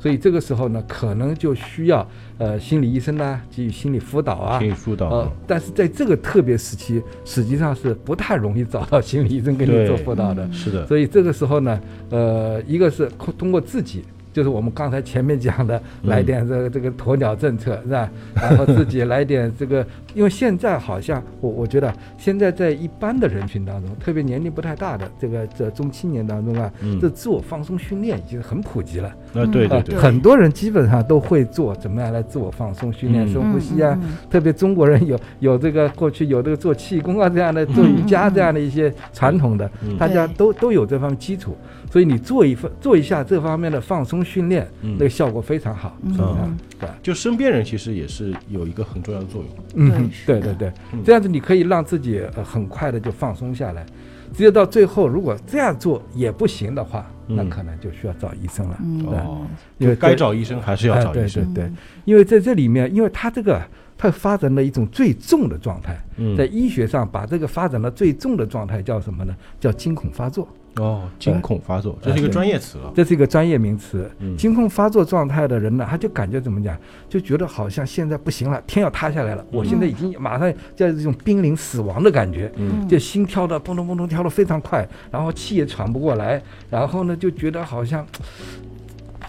[0.06, 10.48] 所以这个时候呢，可能就需要呃心理医生呢给予心理辅导啊心理疏导呃，但是在这个特别时期，实际上是不太容易找到心理医生给你做辅导的。
[10.54, 14.04] 是的，所以这个时候呢，呃，一个是通通过自己，
[14.36, 16.10] 就是我们刚才前面讲的，嗯。
[16.10, 18.10] 来点这个这个鸵鸟政策是吧？
[18.36, 27.00] 然后自己来点这个， 因为现在好像我我觉得现在在一般的人群当中，特别年龄不太大的这个这中青年当中啊，嗯。
[27.00, 29.08] 这自我放松训练已经很普及了。
[29.34, 33.32] 啊，对对呃对，很多人基本上都会做怎么样来自我放松训练、嗯。
[33.32, 33.98] 深呼吸啊。
[34.30, 41.56] 特别中国人有有这个过去有这个做气功啊这样的，做瑜伽这样的一些传统的，嗯大家都都有这方面基础，
[41.92, 44.96] 所以你做一份做一下这方面的放松训练，嗯。
[44.98, 46.58] 那个效果非常好，嗯？
[46.80, 46.90] 对。
[47.02, 49.52] 就身边人其实也是有一个很重要的作用。
[49.76, 50.40] 嗯，对。
[50.40, 53.86] 对对嗯，这样子你可以让自己呃很快的就放松下来。
[54.34, 58.78] 只有到最后，如果这样做也不行的话，那嗯可能就需要找医生了。
[58.84, 59.06] 嗯。
[59.06, 59.18] 对。
[59.20, 61.54] 哦，因为该找医生还是要找医生。
[61.54, 61.72] 对
[62.04, 63.62] 因为在这里面，因为他这个
[63.98, 66.36] 他发展了一种最重的状态，嗯。
[66.36, 69.34] 在医学上把这个发展到最重的状态叫什么呢？
[69.60, 72.92] 叫惊恐发作，哦，惊恐发作，这是一个专业词了。
[72.96, 74.10] 这是一个专业名词。
[74.20, 82.52] 嗯惊恐发作状态的人呢，他就感觉怎么讲，就觉得好像现在不行了，天要塌下来了，我现在已经马上在这种濒临死亡的感觉。
[82.58, 88.06] 嗯就心跳的砰咚砰咚跳的非常快，然后气也喘不过来，然后呢就觉得好像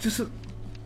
[0.00, 0.26] 就是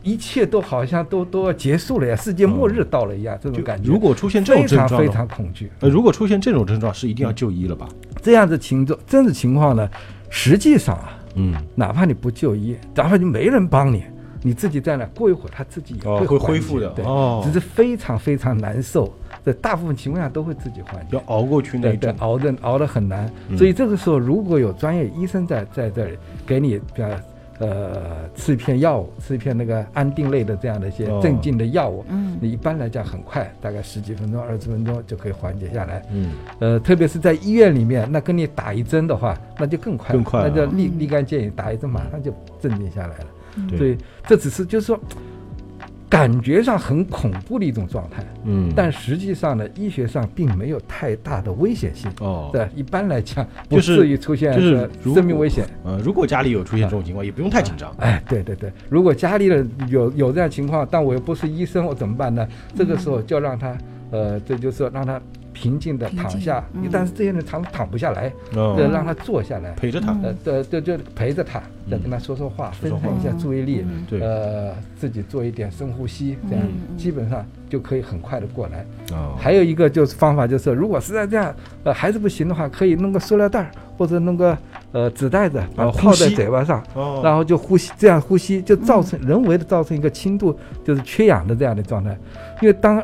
[0.02, 3.88] 一切都好像都都要结束了呀，世界末日到了一样，这种感觉。
[3.88, 7.88] 如果出现这种非常非症状的话，常恐惧，呃，如果出现这种症状，是一定要就医了吧？
[8.22, 9.88] 这样子情状，这样子情况呢，
[10.30, 11.54] 实际上啊，嗯。
[11.74, 14.04] 哪怕你不就医，哪怕你没人帮你，
[14.42, 17.42] 你自己在那过一会儿，他自己也哦，会恢复的对，哦。
[17.44, 19.12] 只，是非常非常难受，
[19.44, 21.16] 在大部分情况下都会自己缓解。
[21.16, 21.22] 要。
[21.26, 23.58] 熬过去那一阵，，熬的熬的很难，嗯。
[23.58, 26.16] 所以这个时候如果有专业医生在在这里
[26.46, 27.20] 给你呃
[27.60, 31.20] 呃吃一片药物，吃一片那个安定类的这样的一些哦。
[31.22, 32.36] 镇静的药物，嗯。
[32.40, 36.02] 你一般来讲很快，大概十几分钟、二十分钟就可以缓解下来。
[36.10, 40.48] 嗯，呃，特别是在医院里面，那跟你打一针的话，那就更快，更快了。
[40.48, 40.98] 那就立嗯。
[40.98, 43.26] 立竿见影，打一针马上就镇定下来了。
[43.68, 43.78] 对。
[43.78, 43.96] 所以
[44.26, 44.98] 这只是就是说，
[46.10, 52.10] 感觉上很恐怖的一种状态，嗯，但实际上呢，医学上并没有太大的危险性。
[52.18, 55.64] 哦，对，一般来讲不至于出现生命危险。
[55.84, 57.94] 呃，如果家里有出现这种情况，也不用太紧张。
[57.98, 62.44] 哎，对对对，如果家里的有有这样情况，但我又不是医生，我怎么办呢？
[62.74, 63.78] 这个时候就让他，
[64.10, 65.20] 呃，这就是让他
[65.60, 66.88] 平静的躺下嗯。
[66.90, 68.74] 但是这些人常躺不下来，哦。
[68.76, 76.64] 对，让他坐下来，陪着他，嗯呃，对对，就陪着他，再跟他说说话，分散一下注意力，嗯，呃，自己做一点深呼吸，这样
[76.96, 78.84] 基本上就可以很快的过来。
[79.12, 84.56] 哦，还有一个就是方法，就是如果实在这样，呃，还是不行的话，可以弄个塑料袋儿或者弄个
[84.92, 92.16] 呃纸袋子，把哦它套在嘴巴上，哦，然后就呼吸，这样呼吸就造成人为的造成一个轻度就是缺氧的这样的状态。
[92.62, 93.02] 因为当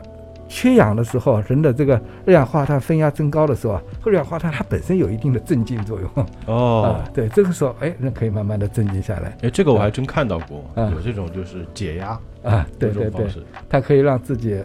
[0.49, 6.27] 缺氧的时候，人的这个二氧化碳分压增高的时候啊，二氧化碳它本身有一定的镇静作用。
[6.47, 7.05] 哦。
[7.05, 9.37] 啊，，对，这个时候哎，人可以慢慢的镇静下来。
[9.43, 13.27] 哎，这个我还真看到过，嗯有这种就是解压啊，对对对。
[13.69, 14.61] 它可以让自己，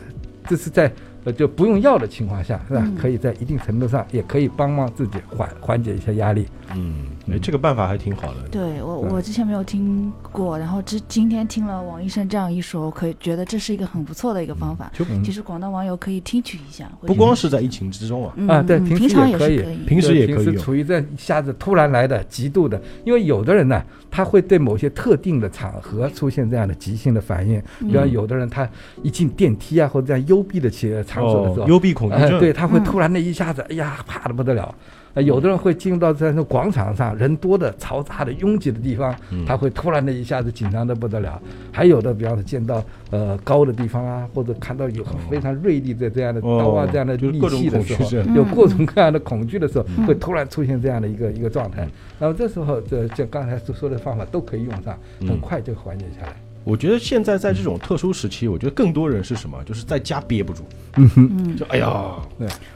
[0.48, 0.92] 这是在
[1.24, 2.82] 呃就不用药的情况下，是吧？
[2.84, 2.96] 嗯。
[2.96, 6.48] 可以在一定程度上也可以帮忙自己缓缓解一下压力。
[6.76, 14.92] 嗯，哎，这个办法还挺好的，对我，嗯我之前没有听过，然后之今天听了王医生这样一说，我可以觉得这是一个很不错的一个方法。
[14.94, 15.24] 就嗯。
[15.24, 19.58] 其实广大网友可以听取一下，不光是在疫情之中啊，嗯啊对平常也可以。
[19.58, 28.68] 平时平时也可以用处于这一下子突然来的极度的，因为有的人呢，他会对某些特定的场合出现这样的急性的反应，比方嗯有的人他
[29.04, 32.84] 一进电梯啊或者这样幽闭的企场所的时哦，候，幽闭恐惧哎，症，对，他会嗯。
[32.84, 34.74] 突然的一下子，哎呀，怕的不得了。
[35.14, 39.46] 呃，有的人会进入到在那广场上人多的、嘈杂的、拥挤的地方，嗯。
[39.46, 41.42] 他会突然的一下子紧张的不得了。
[41.72, 50.06] 还有的，比方说见到呃高的地方啊，或者看到有非常锐利的这样的刀啊、哦这样的利器的时候，有各种各样的恐惧的时候，嗯。
[50.06, 51.88] 会突然出现这样的一个一个状态。
[52.20, 55.28] 那么这时候，这这刚才所说的方法都可以用上，嗯。
[55.28, 56.36] 很快就缓解下来。
[56.64, 59.58] 我觉得现在在这种特殊时期，我觉得更多人是什么？
[59.66, 60.62] 就是在家憋不住，
[60.98, 61.90] 嗯哼，嗯，就哎呀，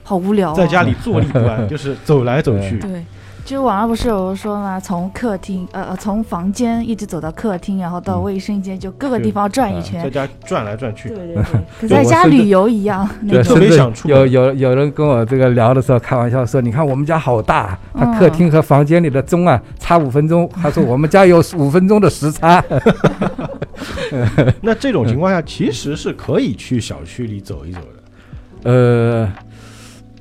[0.03, 2.79] 好无聊、啊，在家里坐立不安，就是走来走去。
[2.79, 3.05] 对，
[3.45, 10.01] 就是网上不是有说嘛，从客厅呃呃从房间一直走到客厅，然后到嗯卫生间，就各个地方转一圈。
[10.01, 11.43] 在家转来转去对，对对，
[11.81, 13.55] 跟在家旅游一样那对，特。
[13.59, 22.63] 别想出门有有有人跟我这个聊的时候开玩笑说：“你看我们家好大，他嗯客厅和房间里的钟啊差五分钟。”他说我们家有五分钟的时差。
[24.61, 29.31] 那这种情况下，其实是可以去小区里走一走的，呃，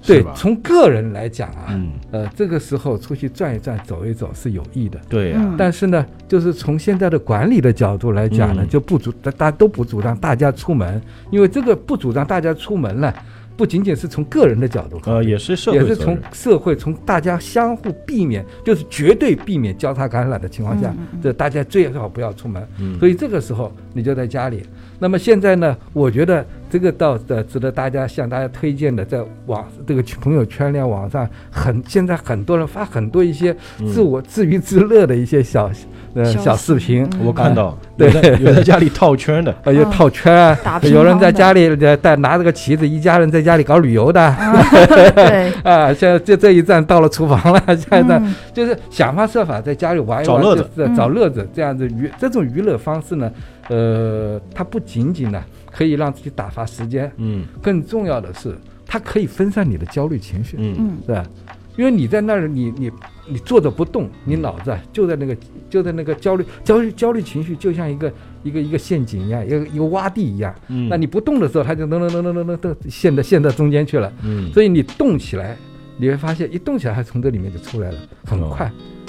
[0.07, 5.01] 对从个人来讲啊，嗯，呃，这个时候出去转一转、走一走是有益的。
[5.09, 5.55] 对呀、嗯。
[5.57, 8.69] 但是呢，就是从现在的管理的角度来讲呢，嗯。
[8.69, 11.01] 就不主大大家都不主张大家出门，
[11.31, 13.13] 因为这个不主张大家出门呢，
[13.57, 22.67] 不仅仅是从个人的角度呃，也是社会也是从社会从大家相互避免，就是绝对避免交叉感染的情况下，这大家最好不要出门。
[22.81, 24.63] 嗯，所以这个时候你就在家里。
[24.99, 35.71] 那么现在呢，我觉得这个倒的值得大家向大家推荐的，在网这个朋友圈里、网上很现在很多人发很多一些嗯自我自娱自乐的一些小
[36.15, 37.05] 呃小视频。
[37.15, 37.27] 嗯。
[37.27, 39.91] 我看到对有在有在家里套圈的，呃，有嗯。
[39.91, 44.53] 套圈啊有人在家里呃带拿着个旗子，一家人在家里搞旅游的啊
[45.15, 45.93] 对， 啊。
[45.93, 48.35] 现在这这一站到了厨房了，下一站嗯。
[48.53, 53.31] 就是想方设法在家里玩一玩，找乐子找乐子，这样子娱这种娱乐方式呢，
[53.69, 57.45] 呃，它不仅仅呢可以让自己打发时间，嗯。
[57.63, 60.75] 更重要的是它可以分散你的焦虑情绪，嗯。
[60.79, 60.97] 嗯。
[61.07, 61.25] 是吧？
[61.77, 62.91] 因为你在那儿，你你
[63.27, 65.37] 你坐着不动，你脑子啊就在那个
[65.69, 70.55] 就在那个焦虑焦虑焦虑情绪，就像一个一个一个陷阱一样，一个一个洼地一样。
[70.69, 74.13] 嗯，那你不动的时候，它就噔噔噔噔噔噔噔陷到陷到中间去了。
[74.23, 75.57] 嗯，所以你动起来，
[75.97, 78.67] 你会发现一动起来，它从这里面就出来了，很快。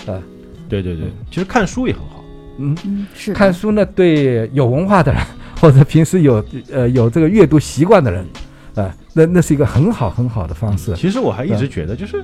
[0.08, 0.22] 啊。
[0.68, 2.24] 对对对，其实看书也很好，
[2.58, 5.22] 嗯，嗯是看书呢，对有文化的人
[5.62, 8.26] 或者平时有呃有这个阅读习惯的人，
[8.74, 10.94] 啊、那那是一个很好很好的方式。
[10.96, 12.22] 其实我还一直觉得，就是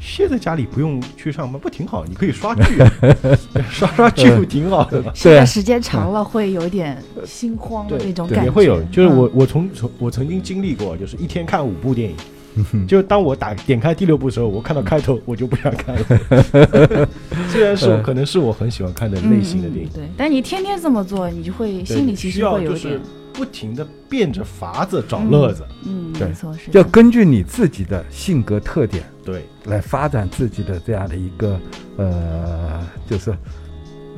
[0.00, 2.02] 歇在家里不用去上班，不挺好？
[2.06, 2.90] 你可以刷剧啊，
[3.70, 5.12] 刷刷剧不挺好的吗？
[5.12, 8.82] 对现在时间长了会有点心慌的那种，感觉，也会有。
[8.84, 17.08] 就是我嗯我从从我曾经经历过，就是一天看五部电影，就当我打点开第六部的时候，我看到开头我就不想看了。
[17.50, 23.00] 虽然是可能是我很喜欢看的类型的电影嗯，对，但你天天这么做，你就会心里其实会有点
[23.34, 25.66] 不停的变着法子找乐子。
[25.84, 31.60] 嗯，对没错，是要根据你自己的性格特点对，来发展自己的这样的一个
[31.96, 33.30] 呃，就是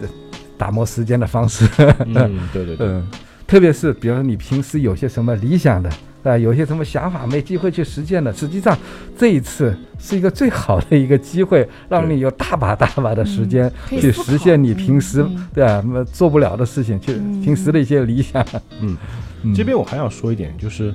[0.01, 0.09] 呃
[0.57, 1.67] 打磨时间的方式。
[2.07, 3.09] 嗯，对对对， 嗯，
[3.47, 5.91] 特别是比如说你平时有些什么理想的，
[6.29, 8.77] 啊，有些什么想法没机会去实践的，实际上
[9.17, 18.45] 这一次是一个最好的一个机会，让你有大把大把的时间去实现你平时、对啊做不了的事情，去嗯平时的一些理想。
[18.81, 18.97] 嗯，
[19.43, 20.93] 嗯这边我还想说一点，就是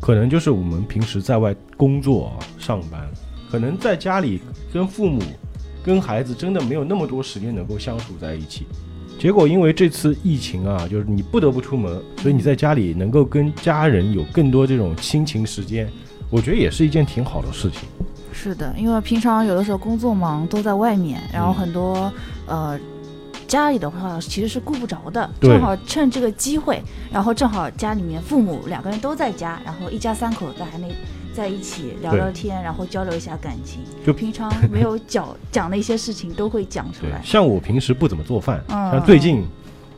[0.00, 3.08] 可能就是我们平时在外工作、上班，
[3.50, 4.40] 可能在家里
[4.72, 5.20] 跟父母、
[5.84, 8.66] 跟孩子真的没有那么多时间能够相处在一起。
[9.22, 15.88] 结果因为这次疫情啊，就是你不得不出门，所以你在家里能够跟家人有更多这种亲情时间，
[16.28, 17.82] 我觉得也是一件挺好的事情。
[18.32, 22.12] 是的，因为平常有的时候工作忙都在外面，然后嗯很多
[22.48, 22.76] 呃
[23.46, 26.82] 家里的话其实是顾不着的，正好趁这个机会，
[27.12, 30.90] 然后正好家里面父母两个人都在家，然后一家三口在还能
[31.34, 37.20] 在一起聊聊天，然后交流一下感情，就平常没有讲讲的一些事情都会讲出来。
[37.24, 38.92] 像我平时不怎么做饭，嗯。
[38.92, 39.44] 像最近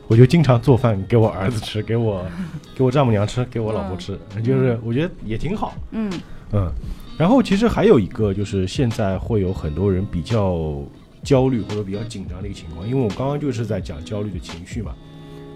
[0.07, 2.25] 我就经常做饭给我儿子吃，给我
[2.75, 5.73] 给我丈母娘吃，给我老婆吃，就是我觉得也挺好。
[5.91, 6.11] 嗯。
[6.51, 6.71] 嗯，
[7.17, 10.81] 然后其实还有一个就是现在会有很多人比较
[11.23, 14.93] 焦虑或者比较紧张的一个情况，因为我刚刚就是在讲焦虑的情绪嘛，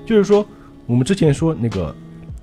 [0.05, 0.45] 就是说
[0.87, 1.95] 我们之前说那个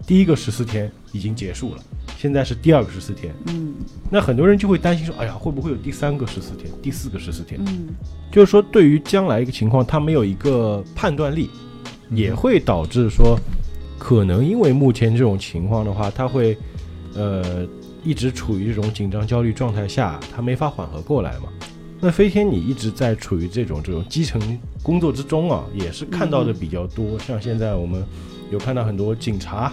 [0.06, 1.82] 第一个十四天已经结束了，
[2.18, 3.74] 现在是第二个十四天，嗯
[4.10, 7.60] 那很多人就会担心说，哎呀，会不会有第三个十四天、第四个十四天？
[7.66, 7.88] 嗯
[8.30, 11.48] 就是说对于将来一个情况，他没有一个判断力，
[12.10, 13.38] 也会导致说，
[13.98, 16.56] 可能因为目前这种情况的话，他会
[17.14, 17.66] 呃
[18.04, 21.48] 一直处于这种紧张焦虑状态下，他没法缓和过来嘛。
[21.98, 24.38] 那飞天，你一直在处于这种这种基层
[24.82, 27.18] 工作之中啊，也是看到的比较多。
[27.18, 28.04] 像现在我们
[28.50, 29.72] 有看到很多警察、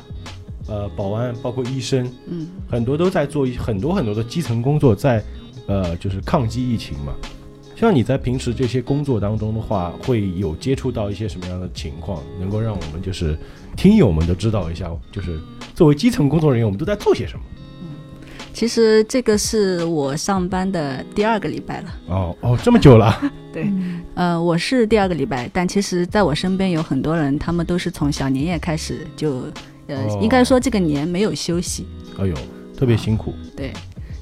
[0.67, 5.23] 呃保安，包括医生，嗯很多都在做一很多很多的基层工作在，
[5.67, 7.13] 呃，就是抗击疫情嘛。
[7.75, 13.37] 像你在平时这些工作当中的话，会有接触到一些什么样的情况，能够让我们就是
[13.75, 15.39] 听友们都知道一下，就是
[15.73, 17.43] 作为基层工作人员，我们都在做些什么？
[18.53, 21.89] 其实这个是我上班的第二个礼拜了。
[22.07, 23.19] 哦哦，这么久了，
[23.51, 29.45] 对，嗯呃，我是第二个礼拜，但其实在我身边有很多人，他们都是从小年夜开始就，
[30.21, 31.85] 应该说这个年没有休息。
[32.17, 32.33] 哎呦，
[32.77, 33.33] 特别辛苦。
[33.55, 33.71] 对，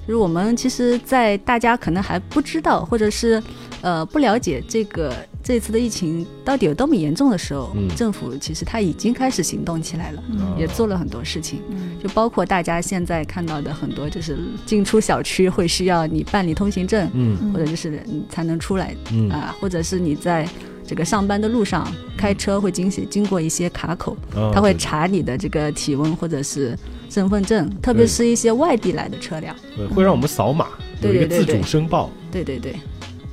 [0.07, 3.41] 就是我们其实，在大家可能还不知道，或者是
[3.81, 7.89] 呃不了解这个这次的疫情到底有多么严重的时候，嗯。
[7.95, 11.62] 政府其实他已经开始行动起来了，嗯也做了很多事情。
[11.69, 11.97] 嗯。
[12.01, 17.51] 就包括大家现在看到的很多，就是进出小区会需要你办理通行证，嗯。
[17.51, 19.29] 或者就是你才能出来嗯。
[19.29, 20.47] 啊、或者是你在
[20.91, 26.77] 这个上班的路上开车会经经经过一些卡口，啊他会查你的这个体温或者是
[27.10, 29.56] 身份证，特别是一些外地来的车辆。
[29.73, 30.67] 对会让我们扫码，
[31.01, 32.10] 有一个自对对对对主申报。
[32.30, 32.73] 对对对，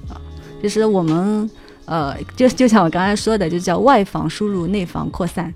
[0.08, 0.14] 啊，
[0.62, 1.50] 就是我们
[1.86, 5.52] 呃，就就像我刚才说的，就叫外防输入，内防扩散。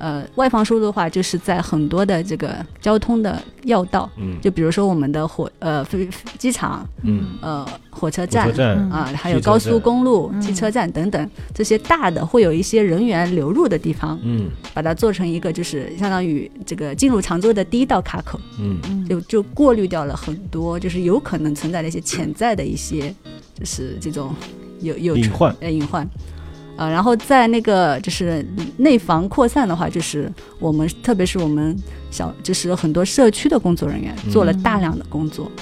[0.00, 4.40] 呃，外防输入的话，就是在很多的这个交通的要道，嗯。
[4.40, 6.08] 就比如说我们的火呃飞
[6.38, 8.48] 机场、嗯，呃火车站
[8.90, 14.48] 啊，还有高速公路、嗯汽车站等等这些大的会有一些人员流入的地方，嗯。
[14.72, 18.40] 把它做成一个就是相当于这个进入常州的第一道卡口。
[18.58, 19.06] 嗯嗯。
[19.06, 23.14] 就就过滤掉了很多，就是有可能存在的一些潜在的一些，
[23.54, 24.34] 就是这种
[24.80, 25.54] 有有隐患。
[25.60, 26.08] 呃隐患，
[26.80, 28.42] 呃，然后在那个就是
[28.78, 31.76] 内防扩散的话，就是我们特别是我们
[32.10, 35.52] 小就是很多社区的工作人员嗯做了大量的工作。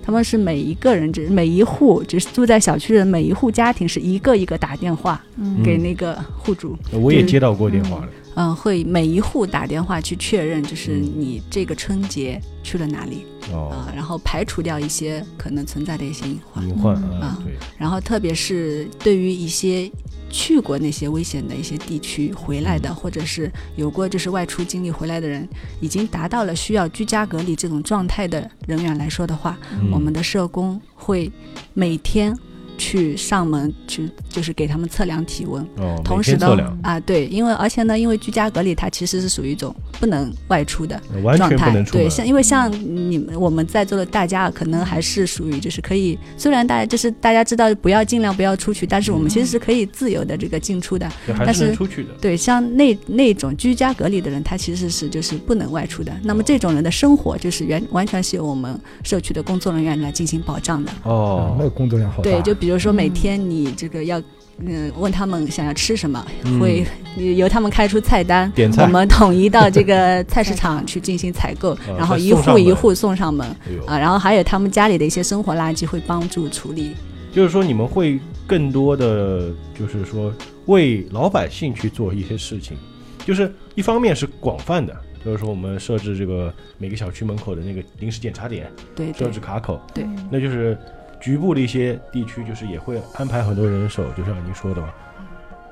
[0.00, 8.08] 他们是每一个人，就是每一户，就是住在小区的每一户家庭，是一个一个打电话嗯给那个户主，我也接到过电话了。
[8.36, 16.68] 嗯、会每一户打电话去确认，就是嗯你这个春节去了哪里，哦，啊，然后排除掉一些可能存在的一些隐患。
[16.68, 19.90] 隐患啊对，然后特别是对于一些
[20.30, 22.82] 去过那些危险的一些地区回来嗯。
[22.82, 25.46] 的，或者是有过就是外出经历回来的人，
[25.80, 29.90] 已经达到了需要居家隔离这种状态的人员来说的话，嗯。
[29.90, 31.30] 我们的社工会
[31.74, 32.34] 每天
[32.80, 35.62] 去上门去，就是给他们测量体温。
[35.76, 40.98] 哦，同时呢每天测量，啊，对，因为而且呢，因为居家隔离，它其实是属于一种不能外出的
[41.36, 41.70] 状态。
[41.92, 51.06] 对，像因为像你们我们在座的大家，可能还是属于就是可以，虽然大家就是大家知道不要尽量不要出去，但是我们其实是可以自由的这个进出的。
[51.38, 52.10] 但是是出去的。
[52.20, 56.10] 对，像那那种居家隔离的人，他其实是就是不能外出的。
[56.22, 60.90] 那么这种人的生活就是完完全是由我们社区的工作人员来进行保障的。
[61.02, 62.22] 哦那，个工作量好大。
[62.22, 64.22] 对，就比如说每天你这个要。
[64.62, 66.60] 嗯，问他们想要吃什么，嗯。
[66.60, 66.84] 会
[67.16, 68.82] 由他们开出菜单，点菜。
[68.82, 73.46] 我们统一到这个菜市场去进行采购， 然后一户一户送上门
[73.86, 76.90] 哎啊，然后还有他们家里的一些生活垃圾会帮助处理。
[77.32, 80.30] 就是说你们会更多的，就是说
[80.66, 82.76] 为老百姓去做一些事情，
[83.24, 84.94] 就是一方面是广泛的，
[85.24, 89.12] 就是说我们设置这个每个小区门口的那个临时检查点，设对。
[89.14, 90.04] 设置卡口，对。
[90.30, 90.76] 那就是
[91.20, 94.88] 局部的一些地区，就是也会安排很多人手，就像您说的嘛，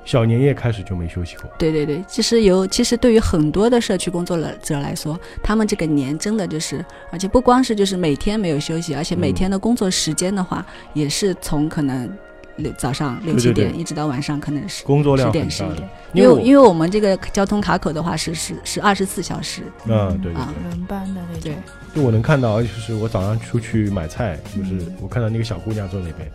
[0.04, 12.10] 小年夜开始就没休息过，对对对，其实有，其实对于很多的社区工作者来说，他们这个年真的就是，而且不光是就是每天没有休息，而且每天的工作时间的话，也是从可能
[12.58, 13.64] 六早上六对对对。
[13.64, 20.52] 七点一直到晚上可能是工作量十点十一点，，因为因为因为我们这个交通卡口的话是是是二十四小时，嗯，对对啊。
[20.54, 21.42] 对，轮班的那种。
[21.42, 21.54] 对。
[21.94, 26.30] 就我能看到，就是我早上出去买菜，就是我看到那个小姑娘坐那边，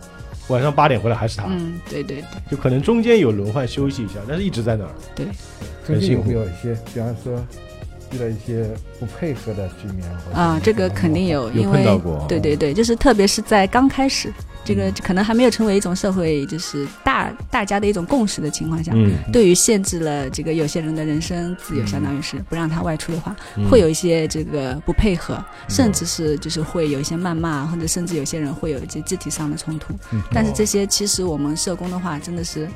[0.48, 2.24] 晚上八点回来还是她，嗯，对对对。
[2.50, 4.90] 就可能中间有轮换休息一下，但是一直在那儿。
[5.14, 5.26] 对，
[5.84, 7.32] 很辛苦没有一些，比方说
[8.12, 8.68] 遇到一些
[8.98, 14.32] 不配合的居民或者啊，这个肯定有，有因为碰到过对对对，就是特别是在刚开始，
[14.64, 14.94] 这个嗯。
[15.02, 23.68] 可能还没有成为一种社会就是大大家的一种共识的情况下，嗯，对于限制了这个有些人的人身自由，嗯相当于是不让他外出的话，嗯。
[23.68, 29.94] 会有一些这个不配合，甚至是就是会有一些谩骂，或者甚至有些人会有一些肢体上的冲突。
[30.12, 30.22] 嗯。
[30.32, 32.68] 但是这些其实我们社工的话，真的是，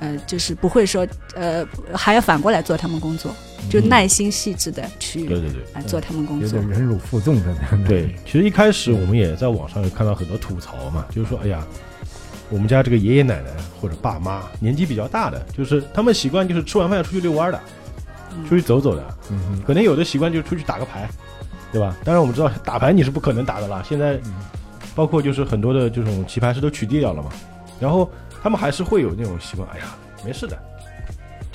[0.00, 3.34] 呃，就是不会说呃还要反过来做他们工作，
[3.68, 5.62] 就嗯耐心细致的去对对对。
[5.74, 6.68] 来做他们工作有点。
[6.68, 7.84] 忍辱负重的这样。
[7.84, 11.66] 对，其实一开始我们也在网上有看到很多吐槽嘛，就是说，哎呀，
[12.48, 13.50] 我们家这个爷爷奶奶
[13.80, 17.60] 或者爸妈年纪比较大的，就是他们习惯就是吃完饭要出去遛弯儿的，
[18.36, 21.08] 嗯出去走走的，嗯，可能有的习惯就是出去打个牌，
[21.72, 21.96] 对吧？
[22.04, 24.34] 当然我们知道打牌你是不可能打的啦，现在嗯
[24.94, 27.30] 包括就是很多的这种棋牌室都取缔掉了嘛，
[27.80, 28.10] 然后
[28.42, 29.84] 他们还是会有那种习惯，哎呀，
[30.24, 30.56] 没事的，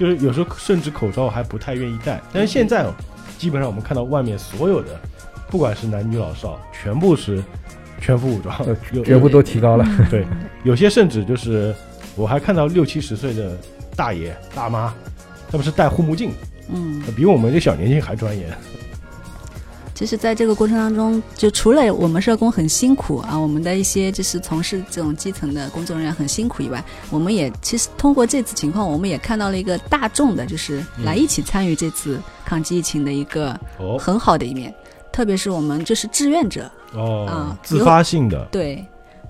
[0.02, 2.92] 就是有时候甚至口罩还不太愿意戴，但是现在哦，
[3.38, 5.00] 基本上我们看到外面所有的，
[5.48, 7.40] 不管是男女老少，全部是
[8.00, 8.58] 全副武装，
[9.06, 9.86] 全部都提高了。
[10.10, 10.26] 对，
[10.66, 11.72] 有些甚至就是
[12.16, 13.56] 我还看到六七十岁的
[13.96, 14.92] 大爷大妈，
[15.52, 16.32] 他们是戴护目镜，
[16.74, 18.48] 嗯，比我们这小年轻还专业。
[20.02, 34.74] 其实，在这个过程当中，就除了我们社工很辛苦啊，我们的一些就是从事这种基层的工作人员很辛苦以外，我们也其实通过这次情况，我们也看到了一个大众的，就是来一起参与这次抗击疫情的一个哦很好的一面。
[35.12, 38.84] 特别是我们就是志愿者，哦啊，自发性的，对，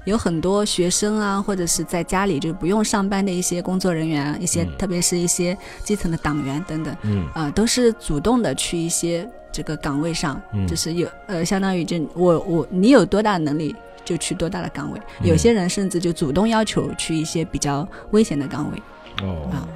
[0.05, 4.77] 有很多学生啊，或者是在家里就不用上班的一些工作人员啊，一些、嗯。
[4.77, 7.27] 特别是一些基层的党员等等，嗯。
[7.33, 10.65] 啊、都是主动的去一些这个岗位上，嗯。
[10.67, 15.27] 就是有呃，相当于就我我你有多大能力就去多大的岗位，嗯。
[15.27, 18.81] 有些人甚至就主动要求去一些比较危险的岗位
[19.25, 19.67] 哦啊。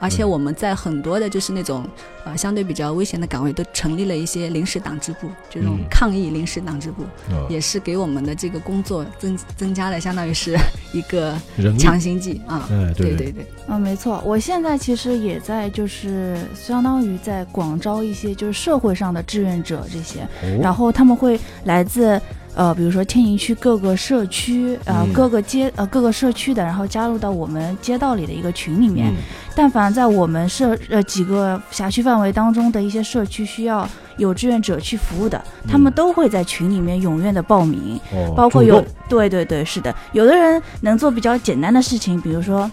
[0.00, 1.86] 而且我们在很多的，就是那种
[2.24, 10.56] 呃相对比较危险的岗位，都成立了一些临时党支部，这种嗯抗疫临时党支部，嗯也是给我们的这个工作增增加了，相当于是
[10.92, 11.38] 一个，
[11.78, 12.68] 强心剂啊。
[12.70, 22.20] 哎，对对对对，嗯，没错，我现在其实也在，就是相当于在广招一些就是社会上的志愿者这些，哦然后他们会来自
[22.54, 29.08] 呃，比如说天宁区各个社区，呃，嗯各个街呃各个社区的，然后加入到我们街道里的一个群里面。
[29.10, 29.16] 嗯
[29.56, 38.00] 但凡在我们社呃几个辖区范围当中的一些社区需要有志愿者去服务的，他们嗯都会在群里面踊跃的报名。
[38.12, 42.70] 哦，包括有对对对，是的，有的人能做比较简单的事情，比如说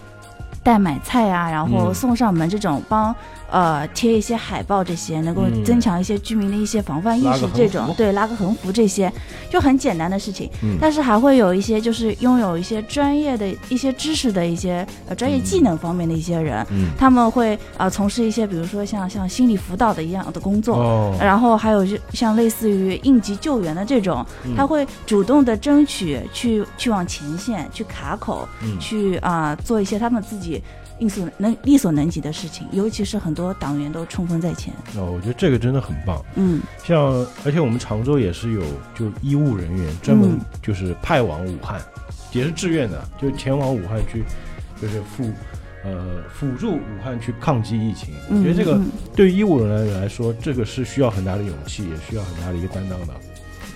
[0.62, 3.14] 代买菜啊，然后嗯送上门这种帮。
[3.52, 9.12] 呃，贴一些海报，这些能够嗯增强一些居民的一些防范意识这种对拉个横幅这些
[9.50, 10.50] 就很简单的事情。
[10.62, 10.78] 嗯。
[10.80, 16.88] 但是还会有一些就是拥有一些专业的一些知识的一些呃专业技能方面的一些人，嗯。
[16.98, 24.54] 他们会呃从事一些比如说像像心理辅导的一样的工作，哦，然后还有就像类似于应急救援的这种，嗯。
[24.56, 28.78] 他会主动的争取去去往前线去卡口，嗯。
[28.80, 30.62] 去啊、做一些他们自己
[31.02, 34.72] 力所能力所能及的事情，尤其是很多党员都冲锋在前。
[34.96, 36.24] 哦，我觉得这个真的很棒。
[36.36, 38.62] 嗯像而且我们常州也是有
[38.94, 41.80] 就医务人员专门嗯就是派往武汉，
[42.32, 44.24] 也是志愿的，就前往武汉去，
[44.80, 45.30] 就是辅
[45.84, 48.14] 呃辅助武汉去抗击疫情。
[48.28, 48.86] 我嗯，觉得这个嗯
[49.16, 53.14] 对于医务人员来说，这个是需要很大的勇气，也需要很大的一个担当的。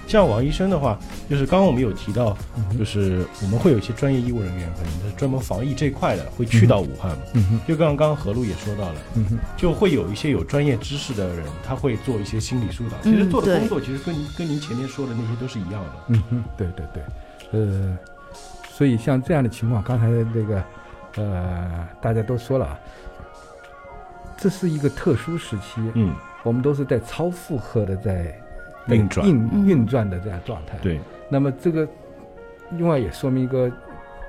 [0.07, 0.99] 像王医生的话，
[1.29, 2.37] 就是刚刚我们有提到，
[2.79, 7.25] 就是我们会有一些专业医务人员，可能是专门防疫这块的，会去到武汉嘛。
[7.35, 12.97] 嗯哼，就刚刚何璐也说到了，嗯哼，就会有一些有专业知识的人，他会做一些心理疏导。
[13.03, 15.91] 其实做的工作其实跟您跟您前面说的那些都是一样的。
[16.09, 17.99] 嗯哼，对对对，呃，
[18.71, 20.65] 所以像这样的情况，刚才这个
[21.17, 22.79] 呃，大家都说了啊，
[24.37, 28.41] 这是一个特殊时期，嗯，我们都是在超负荷的在
[28.95, 31.89] 运转运嗯运转的这样状态。，对，那么这个
[32.73, 33.73] 另外也说明一个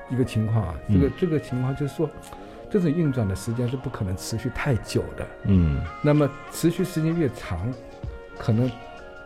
[0.10, 2.10] 一个情况啊，这个、嗯这个情况就是说，
[2.70, 5.28] 这种运转的时间是不可能持续太久的。
[5.46, 7.72] 嗯那么持续时间越长，
[8.38, 8.70] 可能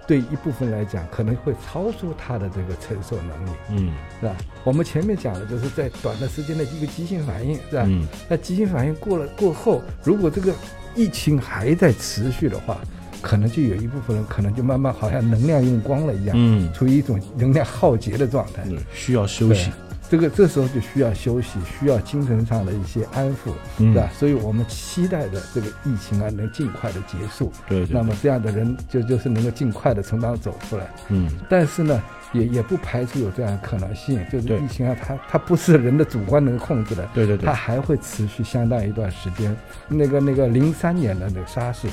[0.07, 4.36] 对一部分来讲，可能会超出他的这个承受能力，嗯是吧？
[4.63, 7.84] 我们前面讲的就是在短的时间的一个急性反应，是吧？
[7.86, 10.53] 嗯那急性反应过了过后，如果这个
[10.95, 12.77] 疫情还在持续的话，
[13.22, 18.63] 可能就有一部分人可能就慢慢好像能量用光了一样，嗯，处于一种能量耗竭的状态。
[18.67, 19.72] 对需要休息。
[20.09, 24.09] 这个这时候就需要休息，需要精神上的一些安抚，嗯是吧？
[24.13, 27.49] 所以我们期待着这个疫情啊能尽快的结束。
[27.65, 27.95] 对对。
[27.95, 30.86] 那么这样的人就就是能够尽快的从当中走出来。
[31.07, 32.03] 嗯但是呢，
[32.34, 37.53] 也也不排除有这样的可能性，就是疫情啊，它它不是人的主观能控制的，对对对它。
[37.53, 39.55] 还会持续相当一段时间。
[39.88, 41.88] 那个那个零三年的那个沙士，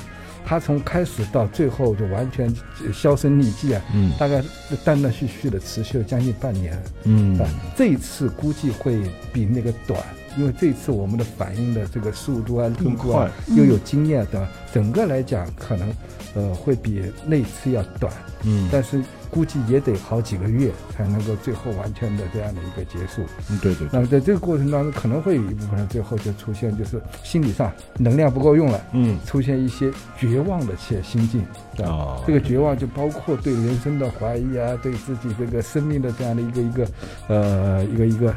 [0.48, 2.48] 它从开始到最后就完全
[2.86, 4.42] 呃销声匿迹啊，嗯大概
[4.82, 6.82] 断断续续的持续了将近半年。
[7.04, 7.46] 嗯啊，
[7.76, 8.98] 这一次估计会
[9.30, 10.02] 比那个短，
[10.36, 15.92] 因为这一次我们的反应的这个速度啊、力更度啊快，又有经验的，整个来讲可能
[16.34, 18.12] 呃会比那次要短，
[18.44, 23.22] 嗯但是估计也得好几个月才能够最后完全的这样的一个结束。
[23.50, 23.88] 嗯对对对。
[23.92, 28.80] 那么在这个过程当中，可能会有一部分人最后就出现就是心理上能量不够用了。
[28.92, 31.44] 嗯出现一些绝望的些心境，
[31.76, 31.90] 对吧？
[31.92, 36.88] 哦这个绝望就包括对人生的怀疑啊，对自己这个生命的这样的一个一个
[37.28, 38.34] 呃一个一个，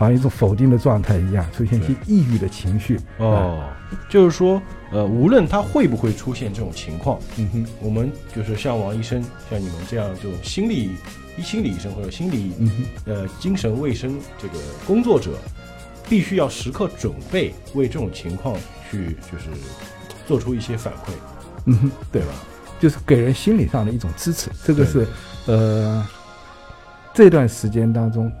[0.00, 2.98] 好像一种否定的状态一样，出现一些抑郁的情绪。
[3.18, 3.68] 哦，
[4.08, 10.92] 就是说，呃，无论他会不会出现这种情况，嗯哼，我们就是像王医生，像你们这样这种心理
[11.36, 12.70] 医心理医生或者心理嗯，
[13.04, 14.54] 呃精神卫生这个
[14.86, 15.32] 工作者，
[16.08, 18.56] 必须要时刻准备为这种情况
[18.90, 19.50] 去就是
[20.26, 21.10] 做出一些反馈，
[21.66, 22.28] 嗯哼，对吧？
[22.80, 25.06] 就是给人心理上的一种支持，这个是
[25.44, 26.02] 呃
[27.12, 28.32] 这段时间当中，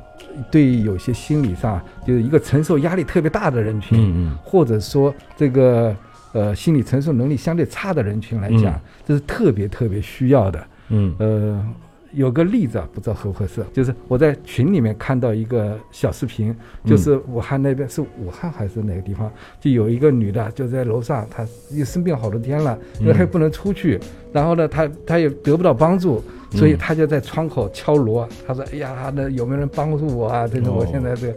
[0.50, 4.38] 对于有些心理上就是一个承受压力特别大的人群，嗯嗯。
[4.44, 5.94] 或者说这个
[6.32, 8.80] 呃心理承受能力相对差的人群来讲，嗯。
[9.06, 10.66] 这是特别特别需要的。
[10.88, 11.14] 嗯。
[11.18, 11.64] 呃，
[12.12, 16.52] 有个例子啊，不知道合不合适，就是我在群里面看到一个小视频，
[16.84, 19.30] 就是武汉那边是武汉还是哪个地方，
[19.60, 24.00] 就有一个女的就在楼上，她又生病好多天了，因为她也不能出去，
[24.32, 26.22] 然后呢，他他也得不到帮助，
[26.52, 30.46] 所以他就在窗口敲锣，他说：“哎呀，那有没有人帮助我啊？
[30.46, 31.34] 这个我哦现在这个。”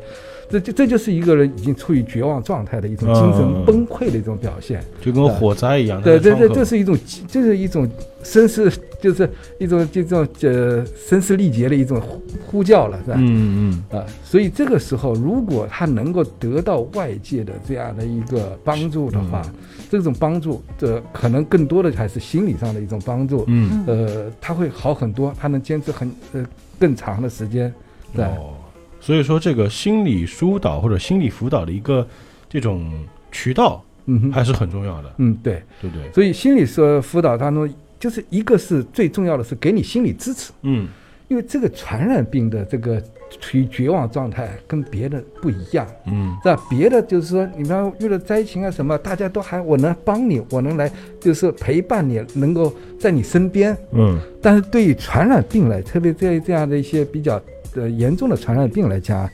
[0.49, 4.83] 这这这就是一个人已经处于绝望状态的一种精神崩溃的一种表现。
[5.01, 5.99] 就跟火灾一样。
[5.99, 7.89] 对对对，它在窗口这是一种，这是一种
[8.21, 8.71] 声嘶，
[9.01, 9.27] 就是
[9.57, 13.15] 一种这种呃声嘶力竭的一种呼呼叫了，是吧？
[13.17, 19.53] 嗯嗯啊，所以这个时候，如果他能够得到外界的这样的一个帮助的话，嗯
[19.97, 23.45] 这种帮助，这可能更多的还是心理上的一种帮助。
[23.47, 26.43] 嗯呃，他会好很多，他能坚持很呃
[26.79, 27.71] 更长的时间，
[28.13, 28.25] 嗯，对。
[28.25, 28.55] 哦，
[28.99, 32.07] 所以说这个心理疏导或者心理辅导的一个
[32.49, 32.91] 这种
[33.31, 36.11] 渠道嗯哼，还是很重要的，嗯对，对不对？
[36.11, 40.51] 所以心理说辅导当中，就是一个是最重要的是给你心理支持。
[40.63, 40.87] 嗯
[41.29, 43.01] 因为这个传染病的这个
[43.39, 46.61] 处于绝望状态跟别的不一样，嗯是吧？
[46.69, 53.75] 别的就是说，你们遇到灾情啊什么，大家都还我能帮你，我能来就是陪伴你，能够在你身边。
[53.91, 57.41] 嗯但是对于传染病来，特别在这样的一些比较
[57.75, 59.29] 呃严重的传染病来讲，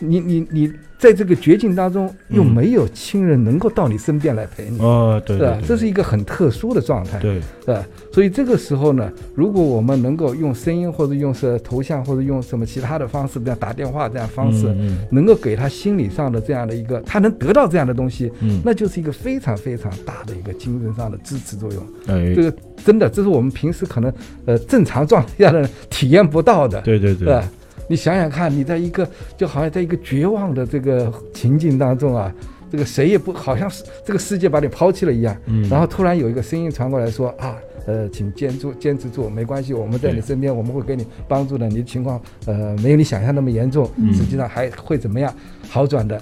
[0.00, 7.18] 你你你在这个绝境当中又嗯没有亲人能够到你身边来陪你，哦，对这是一个很特殊的状态。
[7.18, 7.84] 对，是吧？
[8.12, 21.82] 所以这个时候呢，如果我们能够用声音或者用是头像或者用什么其他的方式，比如打电话这样方式，嗯能够给他心理上的这样的一个，他能得到这样的东西，嗯，那就是一个非常非常大的一个精神上的支持作用。
[22.06, 24.10] 哎这，个真的，这是我们平时可能
[24.46, 27.50] 呃正常状态下的人体验不到的，对对对，是吧？
[27.88, 32.32] 你想想看，你在一个就好像在一个绝望的这个情境当中啊，
[32.70, 35.36] 这个谁也不好像是这个世界把你抛弃了一样。
[35.46, 37.56] 嗯然后突然有一个声音传过来说啊，
[37.86, 41.68] 呃，请坚住坚持住，没关系，我们在你身边，我们会给你帮助的。
[41.68, 45.32] 你的情况呃没有你想象那么严重，嗯实际上还会怎么样
[45.68, 46.20] 好转的。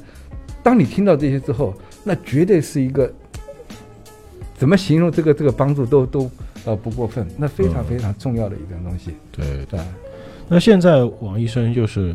[0.62, 3.10] 当你听到这些之后，那绝对是一个
[4.56, 6.30] 怎么形容这个这个帮助都都
[6.64, 9.12] 呃不过分，那非常嗯非常重要的一个东西。
[9.32, 9.80] 对对，
[10.48, 12.14] 那现在王医生就是，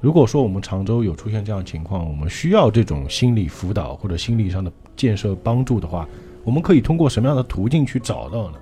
[0.00, 6.08] 如果说我们常州有出现这样的情况，我们需要这种心理辅导或者心理上的建设帮助的话，
[6.44, 8.58] 我们可以通过什么样的途径去找到呢？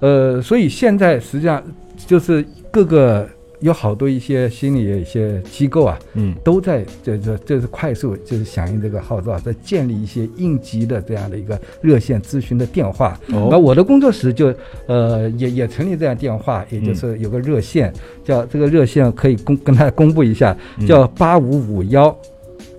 [0.00, 1.62] 呃，所以现在实际上
[1.96, 3.28] 就是各个
[3.62, 13.18] 有好多一些心理的一些机构啊，嗯都在这这这是快速就是响应这个号召，在建立一些应急的这样的一个热线咨询的电话。
[13.28, 14.52] 那哦，我的工作室就
[14.86, 17.92] 呃也也成立这样电话，也就是有个热线，
[18.24, 22.14] 叫这个热线可以公跟大家公布一下，嗯叫八五五幺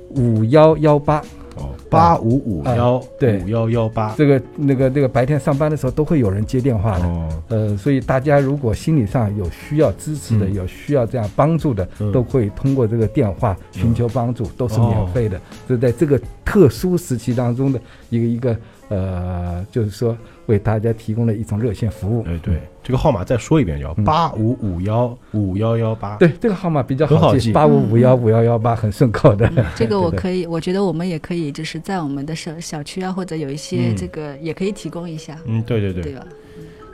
[0.09, 1.21] 五幺幺八。
[1.55, 1.69] 哦。
[1.89, 3.43] 八五五幺对。
[3.43, 4.13] 五幺幺八。
[4.17, 7.05] 这个那个那个白天上班的时候都会有人接电话的。
[7.05, 10.53] 哦，呃，所以大家如果心理上有需要支持的，嗯。
[10.53, 12.11] 有需要这样帮助的，嗯。
[12.11, 15.39] 都会通过这个电话寻求帮助，都是哦免费的。
[15.67, 17.79] 这、在这个特殊时期当中的
[18.09, 18.57] 一个一个
[18.89, 20.15] 呃，就是说
[20.47, 22.23] 为大家提供了一种热线服务。
[22.27, 24.03] 哎对，这个号码再说一遍，叫嗯。
[24.03, 26.17] 八五五幺五幺幺八。
[26.17, 29.51] 对，这个号码比较很好记记，八五五幺五幺幺八很顺口的。
[29.75, 33.95] 这个我可以，我觉得我们也可以，就是在我们的小小区啊，或者有一些嗯。
[33.95, 36.03] 这个也可以提供一下，嗯，对对对。
[36.03, 36.25] 对，吧？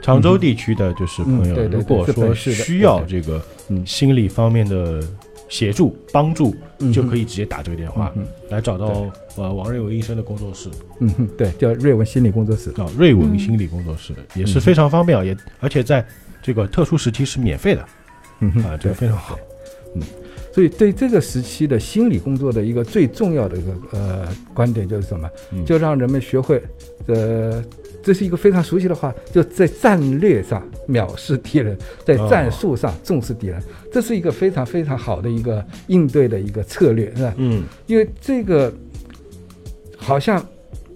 [0.02, 3.84] 常州地区的就是朋友，如果说需要这个嗯。
[3.84, 5.02] 心理方面的
[5.50, 8.10] 协助帮助，嗯就可以直接打这个电话。
[8.16, 10.70] 嗯来找到呃王瑞文医生的工作室。
[11.00, 12.70] 嗯哼，对，叫瑞文心理工作室。
[12.78, 16.02] 啊，瑞文嗯心理工作室也是非常方便啊，也而且在
[16.42, 17.84] 这个特殊时期是免费的。
[18.40, 19.38] 嗯哼啊，这个非常好。
[20.52, 25.30] 所以对这个时期的心理工作的一个最重要的一个呃观点就是什么？
[25.52, 26.62] 嗯就让人们学会，
[27.06, 27.62] 呃，
[28.02, 37.34] 这是一个非常熟悉的话，就在战略上藐视敌人，在哦战术上重视敌人，这是一个非常非常好的一个应对的一个策略，是吧？
[37.36, 38.72] 嗯因为这个
[39.96, 40.44] 好像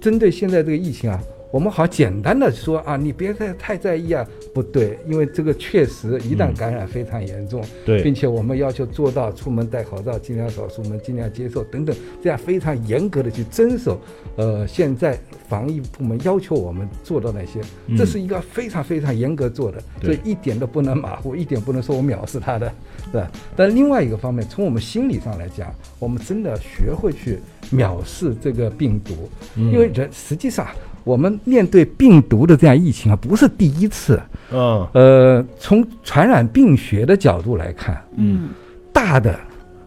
[0.01, 1.23] 针对现在这个疫情啊，
[1.55, 8.03] 我们好简单的说啊，你别太太在意啊，不对，因为这个确实一旦嗯感染非常严重，对。
[8.03, 14.01] 并且我们要求做到出门戴口罩，尽量少出门，尽量接受等等，这样非常严格的去遵守，
[14.35, 15.17] 呃，现在
[15.49, 17.97] 防疫部门要求我们做到那些，嗯。
[17.97, 22.69] 这是一个非常非常严格做的，对所以一点都不能马虎，一点不能说我藐视他的，
[23.13, 23.31] 对吧？
[23.55, 27.39] 但另外一个方面，从我们心理上来讲，我们真的学会去
[27.71, 29.71] 藐视这个病毒，嗯。
[29.71, 30.67] 因为人实际上
[31.05, 34.21] 我们面对病毒的这样疫情啊，不是第一次。
[34.51, 34.87] 嗯。
[34.95, 38.49] 呃，从传染病学的角度来看，嗯。
[38.93, 39.39] 大的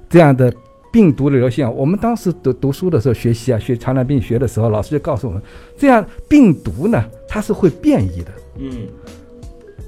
[0.10, 0.54] 这样的
[0.92, 5.42] 病毒的流行啊，我们当时读读书的时候学习啊，学传染病学的时候，老师就告诉我们，
[5.78, 8.70] 这样病毒呢，它是会变异的，嗯。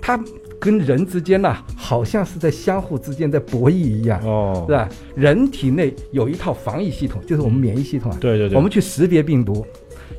[0.01, 0.19] 它
[0.59, 4.63] 跟人之间呢，好像是在相互之间在博弈一样，哦。
[4.67, 4.89] 是，吧？
[5.15, 9.65] 人体内有一套防疫系统，就是我们免疫系统啊，对对对，我们去识别病毒。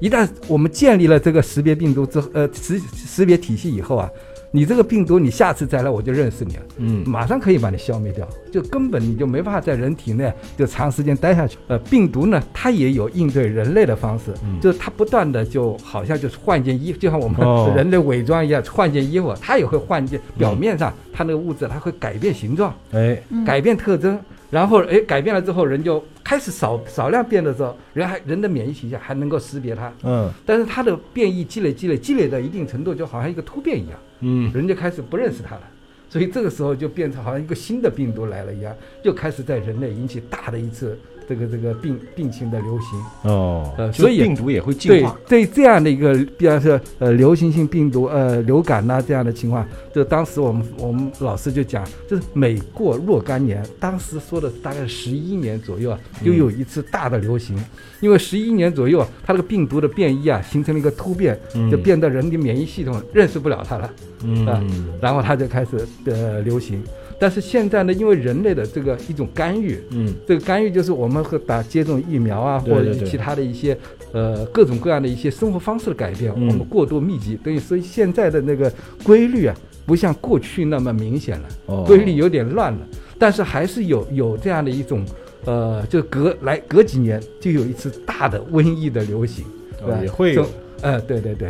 [0.01, 4.11] 一旦我们建立了这个识别病毒之后，呃，识识别体系以后啊，
[4.51, 6.63] 你这个病毒，你下次再来我就认识你了。
[6.79, 11.59] 嗯马上可以把你消灭掉，就根本你就没办法在人体内就长时间待下去。
[11.69, 24.19] 呃，病毒呢，它也有应对人类的方式，嗯就是它不断的就好像就是换件衣服，就像我们哦人类伪装一样，换件衣服，它也会换件表面上它那个物质，它会改变形状，哎嗯改变特征。
[24.51, 30.29] 然后，哎，改变了之后，人就开始少少量变的时候，人还人的免疫体系还能够识别它，嗯。
[30.45, 33.99] 但是它的变异积累积累积累到一定程度，就好像一个突变一样。
[34.21, 34.53] 嗯。
[34.53, 35.63] 人就开始不认识它了，
[36.09, 38.75] 所以这个时候就变成好像一个新的病毒来了一样，
[39.05, 40.99] 又开始在人类引起大的一次
[41.31, 43.01] 这个这个病病情的流行。
[43.23, 49.65] 哦，呃所以病毒也会进对化，对，这样的一个，比方说呃流行性病毒呃流感呐、这样的情况，
[49.95, 57.57] 就当时我们我们老师就讲，就是每过若干年，当时说的大概十一年左右啊，又有一次大的流行，
[58.01, 63.89] 因为十一年左右啊，它这个病毒的变异啊，形成了一个突变，嗯就变得人的免疫系统认识不了它了。
[64.23, 64.63] 嗯啊
[65.01, 66.83] 然后它就开始呃流行。
[67.21, 70.13] 但是现在呢，因为人类的这个一种干预，嗯。
[70.27, 73.77] 这个干预就是我们会打接种疫苗啊，或者其他的一些
[74.13, 76.49] 呃各种各样的一些生活方式的改变，嗯。
[76.49, 78.73] 我们过度密集，等于所以现在的那个
[79.05, 79.55] 规律啊，
[79.85, 81.85] 不像过去那么明显了，哦。
[81.87, 82.81] 规律有点乱了，
[83.19, 85.05] 但是还是有有这样的一种
[85.45, 89.45] 呃，就隔来隔几年就有一次大的瘟疫的流行，
[89.79, 89.99] 对吧？
[89.99, 90.47] 哦也会有。
[90.83, 91.47] 呃，对对对，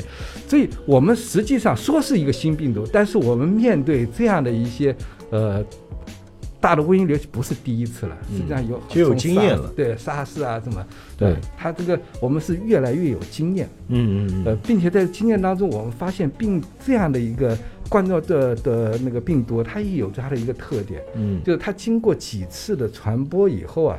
[0.49, 4.93] 所以我们实际上说是一个新病毒，但是我们面对这样的一些
[5.31, 5.65] 呃
[6.61, 17.57] 大的瘟疫流行不是第一次了，嗯实际上有就有经验了对沙士啊什么，对呃它这个我们是越来越有经验，嗯嗯呃，并且在经验当中，我们发现病这样的一个
[17.89, 23.99] 冠状的的那个病毒，它也有它的一个特点，嗯就是它经过几次的传播以后啊，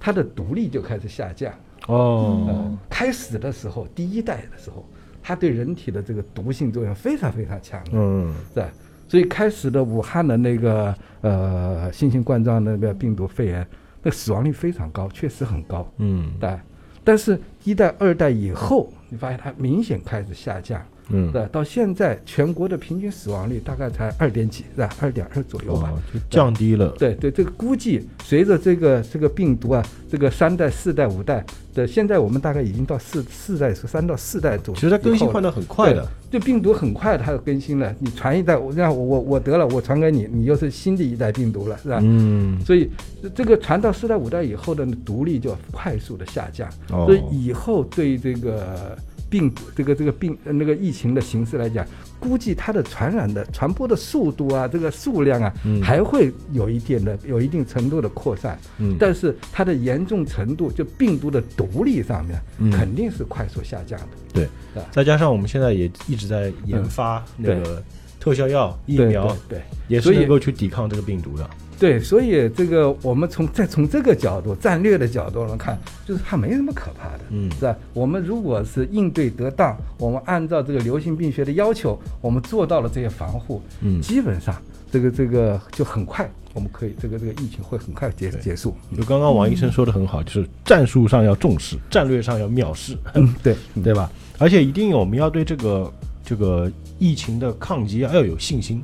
[0.00, 1.52] 它的毒力就开始下降。
[1.88, 4.82] 哦呃，开始的时候，第一代的时候，
[5.22, 8.68] 它对人体的这个毒性作用非常非常强的，嗯是吧？
[9.08, 13.66] 所以开始的武汉的那个呃新型冠状那个病毒肺炎，
[14.02, 16.30] 那死亡率非常高，确实很高，嗯。
[16.38, 16.56] 对。
[17.02, 24.90] 但是，一代、二代以后，你发现它明显开始下降，嗯对吧，到现在全国的平均死亡率大概才二点几，是吧？
[25.00, 25.90] 二点二左右吧。
[25.92, 31.44] 哦就降低了，对对，这个估计随着这个这个病毒啊，这个三代、四代、五代
[31.74, 34.80] 的，现在我们大概已经到四四代是、三到四代左右。
[34.80, 41.98] 其实它更新换的的很快的，就病毒很快它就更新了，你传一代，我让我我我得了，我传给你，你又是新的一代病毒了，是吧？
[42.02, 42.90] 嗯所以
[43.34, 48.96] 这个传到四代、五代以后的毒力就快速的下降，哦所以以后对这个
[49.30, 51.86] 病毒、这个这个病呃那个疫情的形势来讲，
[52.18, 55.82] 估计它的传染的传播的速度啊，这个数量啊，嗯。
[55.82, 58.96] 还会有一点的有一定程度的扩散，嗯。
[58.98, 62.70] 但是它的严重程度，就病毒的毒力上面，嗯。
[62.70, 64.06] 肯定是快速下降的。
[64.32, 67.82] 对啊，再加上我们现在也一直在研发那个
[68.18, 69.62] 特效药疫苗，对对。
[69.88, 71.48] 也是能够去抵抗这个病毒的。
[71.78, 77.76] 对，所以这个我们从再从这个角度战略的角度来看，就是它没什么可怕的，嗯是吧？
[77.94, 84.60] 我们如果是应对得当，我们按照这个流行病学的要求，我们做到了这些防护，嗯基本上
[84.90, 88.74] 这个这个就很快，我们可以这个这个疫情会很快结结束。
[88.96, 93.54] 就刚刚王医生说的很好，就是战术上要重视，战略上要藐视，嗯，对
[93.84, 94.10] 对吧？
[94.38, 95.92] 而且一定我们要对这个
[96.24, 96.68] 这个
[96.98, 98.82] 疫情的抗击啊要有信心。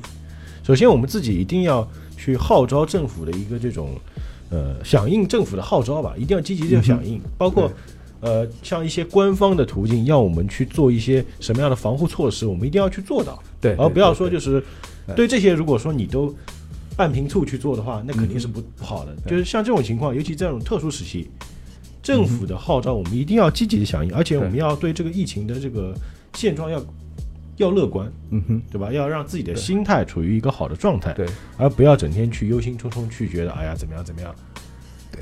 [0.63, 1.87] 首先，我们自己一定要
[2.25, 3.91] 去号召政府的一个这种
[4.51, 7.71] 呃响应政府的号召吧，一定要积极的响应，包括。
[8.21, 14.65] 呃，像一些官方的途径，要我们去做一些什么样的防护措施，我们一定要去做到，对，而不要说就是
[15.09, 15.15] 对。
[15.15, 16.35] 对这些，如果说你都
[16.97, 19.15] 半瓶醋去做的话，那肯定是不不好的。
[19.27, 21.29] 就是像这种情况，尤其这种特殊时期，
[22.03, 24.91] 政府的号召我们一定要积极的响应，而且我们要对。
[24.91, 25.95] 这个疫情的这个
[26.35, 26.83] 现状要
[27.57, 28.93] 要乐观，嗯哼，对吧？
[28.93, 31.27] 要让自己的心态处于一个好的状态，对
[31.57, 34.35] 而不要整天去忧心忡忡去觉得哎呀怎么样怎么样。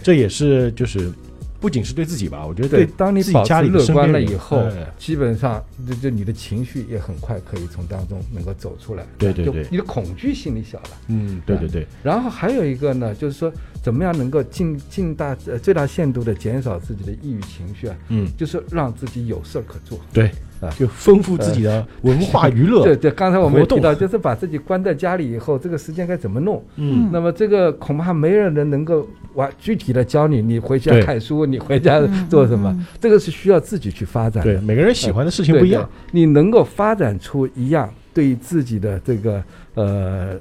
[0.03, 1.13] 这也是就是
[1.61, 9.07] 不仅是对自己吧，我觉得对，当你自己保持家里乐观了以后哎，基本上就就你的情绪也很快可以从当中能够走出来。
[9.19, 10.91] 对对对你的恐惧心理小了。
[11.09, 13.53] 嗯，对对对，然后还有一个呢，就是说
[13.83, 20.01] 怎么样能够尽尽大呃最大限度的减少自己的抑郁情绪啊，嗯，就是让自己有事儿可做。
[20.13, 20.33] 对啊
[20.71, 26.63] 就丰富自己的文化娱乐， 对对，刚才我们也提到，就是把自己关在家里以后，这个时间该怎么弄？
[26.77, 32.77] 嗯那么这个恐怕没有人能够完具体的教你，你回家看书，你回家嗯做什么？
[33.01, 34.55] 这个是需要自己去发展的。
[34.55, 39.43] 对，每个人喜欢的事情不一样，你能够发展出一样对自己的这个
[39.75, 40.39] 呃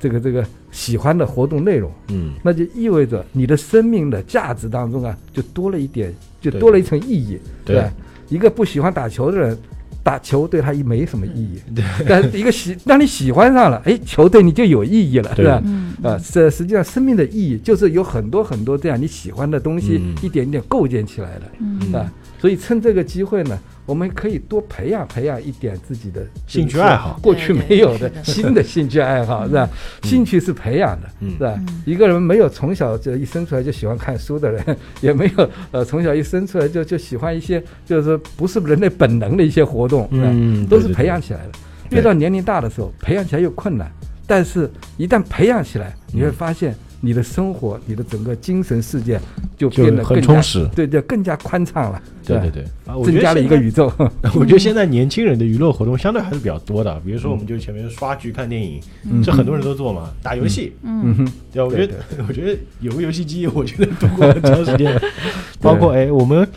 [0.00, 7.92] 这个这个喜欢的活动内容，嗯，那就意味着你的生命的价值当中啊，就多了一点，就多了一层意义，对吧？
[8.28, 9.58] 一个不喜欢打球的人。
[10.02, 11.58] 打球对他也没什么意义，
[12.06, 15.62] 但是一个喜，当你喜欢上了，哎，球对你就有意义了，对是吧？
[15.64, 21.42] 嗯啊，这实际上生命的意义就是有很多很多这样你喜欢的东西，嗯一点一点构建起来的。
[21.58, 27.18] 嗯啊，所以趁这个机会呢，我们可以多培养培养一点自己的兴趣爱好。
[27.22, 29.68] 过去没有的新的兴趣爱好，是吧？
[30.02, 31.30] 兴趣是培养的，嗯。
[31.32, 31.54] 是吧？
[31.58, 31.82] 嗯？
[31.84, 34.64] 一个人没有从小就一生出来就喜欢看书的人，
[35.02, 40.08] 也没有呃从小一生出来就就喜欢一些就是说不是人类本能的一些活动？
[40.12, 41.50] 嗯，都是培养起来的。
[41.90, 43.90] 越到年龄大的时候，培养起来又困难，
[44.26, 46.32] 但是一旦培养起来，你会嗯。
[46.32, 46.74] 发现
[47.04, 49.20] 你的生活、你的整个精神世界
[49.58, 50.66] 就变得更加充实。
[50.74, 53.92] 对对，更加宽敞了，对对对，啊，我觉增加了一个宇宙。
[54.34, 58.80] 我觉得现在年轻人的娱乐活动相对还是比较多的，比如说我们就前面刷剧、看电影，
[59.10, 59.22] 嗯。
[59.22, 61.02] 这很多人都做嘛，打游戏，嗯。
[61.04, 61.66] 嗯哼，对吧？
[61.66, 64.98] 我觉对得我觉得有个游戏机，我觉得度过很长时间，
[65.60, 66.48] 包括哎，我们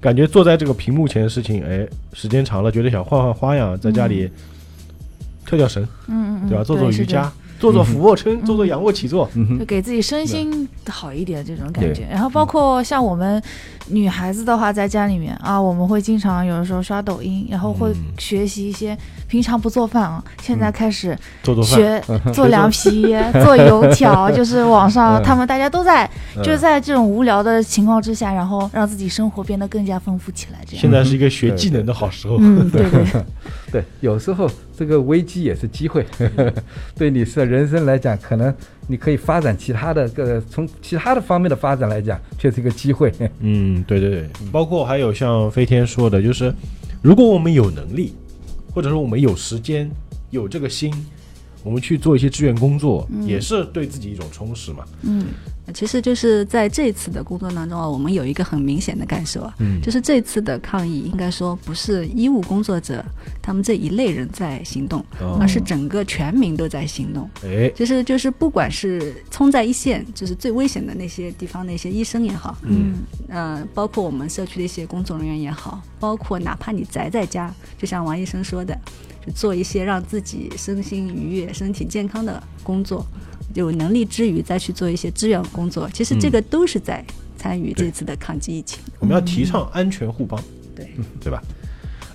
[0.00, 4.28] 感觉坐在这个屏幕前的事情，哎，时间长了，觉得想换换花样，在家里
[5.46, 6.64] 跳跳绳，嗯嗯，对吧？
[6.64, 9.28] 做做瑜伽，做做俯卧撑，嗯做做仰卧起坐，
[9.58, 12.06] 就给自己身心好一点这种感觉。
[12.10, 13.42] 然后包括像我们
[13.88, 17.96] 女孩子的话，在家里面啊，我们会经常有的时候刷抖音，然后会嗯。
[18.18, 18.96] 学习一些
[19.28, 22.02] 平常不做饭啊，现在开始做做饭，学
[22.32, 26.04] 做凉皮、做油条， 就是网上嗯他们大家都在，
[26.36, 26.42] 嗯。
[26.42, 30.58] 就是在这种无聊的情况之下，然后让自己生活变得更加丰富起来。
[30.66, 32.36] 这样，现在是一个学技能的好时候。
[32.40, 33.04] 嗯，对对，
[33.70, 36.04] 对，有时候这个危机也是机会，
[36.96, 38.54] 对你是人生来讲，可能
[38.86, 43.10] 你可以发展其他的个从其他的方面的发展来讲，却是一个机会。
[43.40, 46.52] 嗯，对对对，包括还有像飞天说的，就是
[47.00, 48.12] 如果我们有能力，
[48.74, 49.90] 或者说我们有时间、
[50.30, 50.92] 有这个心，
[51.66, 54.84] 我们去做一些志愿工作，也是对自己一种充实嘛。
[55.02, 55.26] 嗯
[55.74, 59.80] 其实就是在这次的工作当中啊，我们有一个很明显的感受啊，嗯。
[59.82, 63.04] 就是这次的抗议应该说不是医务工作者
[63.42, 65.36] 他们这一类人在行动，哦。
[65.40, 67.28] 而是整个全民都在行动。
[67.42, 72.98] 哎，其实就是不管是冲在一线，就是最危险的那些地方那些医生也好，嗯。
[73.28, 78.72] 呃，包括我们社区的一些工作人员也好，包括哪怕你宅在家，就像王医生说的，
[79.15, 83.04] 就做一些让自己身心愉悦、身体健康的工作，
[83.54, 87.04] 有能力之余再去做一些志愿工作，其实这个都是在
[87.36, 88.82] 参与这次的抗击疫情。
[88.98, 90.42] 我们要提倡安全互帮，
[90.74, 91.42] 对，对吧？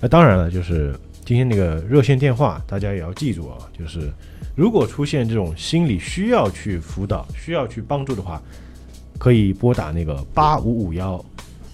[0.00, 4.12] 那当然了，就是今天那个热线电话，大家也要记住啊，就是
[4.56, 8.42] 如果出现这种心理需要去辅导、需要去帮助的话，
[9.18, 11.24] 可以拨打那个八五五幺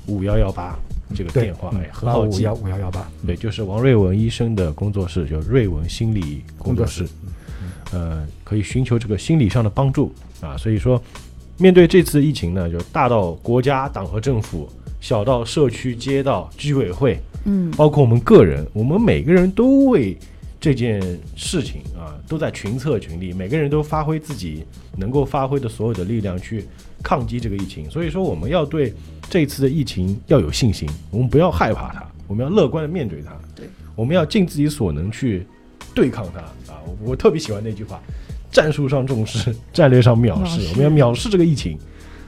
[0.07, 0.79] 五幺幺八
[1.15, 2.45] 这个电话，哎，很好记。
[2.45, 7.07] 八五幺五幺幺八，对，就是王瑞文医生的工作室，叫瑞文心理工作室
[7.63, 10.57] 嗯，呃，可以寻求这个心理上的帮助啊。
[10.57, 11.03] 所以说，
[11.57, 14.69] 面对这次疫情呢，就大到国家、党和政府，
[15.01, 20.17] 小到社区、街道、居委会，嗯包括我们个人，我们每个人都为
[20.61, 21.01] 这件
[21.37, 24.65] 事情啊，都在群策群力，每个人都发挥自己
[24.97, 26.65] 能够发挥的所有的力量去
[27.03, 27.89] 抗击这个疫情。
[27.89, 28.93] 所以说，我们要对
[29.31, 33.33] 这次的疫情要有信心，我们不要害怕它，我们要乐观的面对它。
[33.55, 35.47] 对，我们要尽自己所能去
[35.95, 36.41] 对抗它
[36.73, 36.81] 啊！
[36.87, 38.01] 我我特别喜欢那句话：
[38.51, 40.67] 战术上重视，战略上藐视。
[40.71, 41.79] 我们要藐视这个疫情，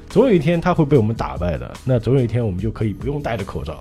[0.09, 1.73] 总有一天它会被我们打败的。
[1.85, 3.81] 那总有一天我们就可以不用戴着口罩，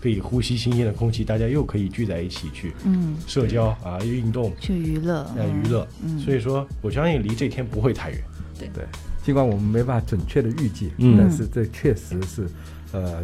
[0.00, 5.86] 可以呼吸新鲜的空气，大家又可以聚在一起去嗯，社交啊、运动、去娱乐，啊、娱乐。
[6.04, 8.20] 嗯所以说，我相信离这天不会太远。
[8.58, 8.84] 对，
[9.28, 12.48] 尽管我们没办法准确的预计，嗯但是这确实是
[12.92, 13.22] 呃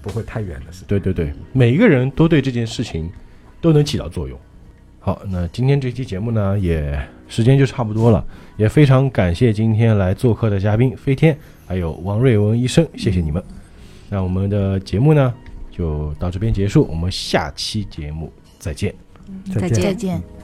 [0.00, 0.84] 不会太远的事。
[0.86, 3.10] 对对对，每一个人都对这件事情
[3.60, 4.38] 都能起到作用。
[5.00, 6.96] 好，那今天这期节目呢，也
[7.26, 8.24] 时间就差不多了，
[8.56, 11.36] 也非常感谢今天来做客的嘉宾飞天，
[11.66, 13.42] 还有王瑞文医生，谢谢你们。
[14.08, 15.34] 那我们的节目呢，
[15.72, 18.94] 就到这边结束，我们下期节目再见。
[19.52, 20.39] 再见再见。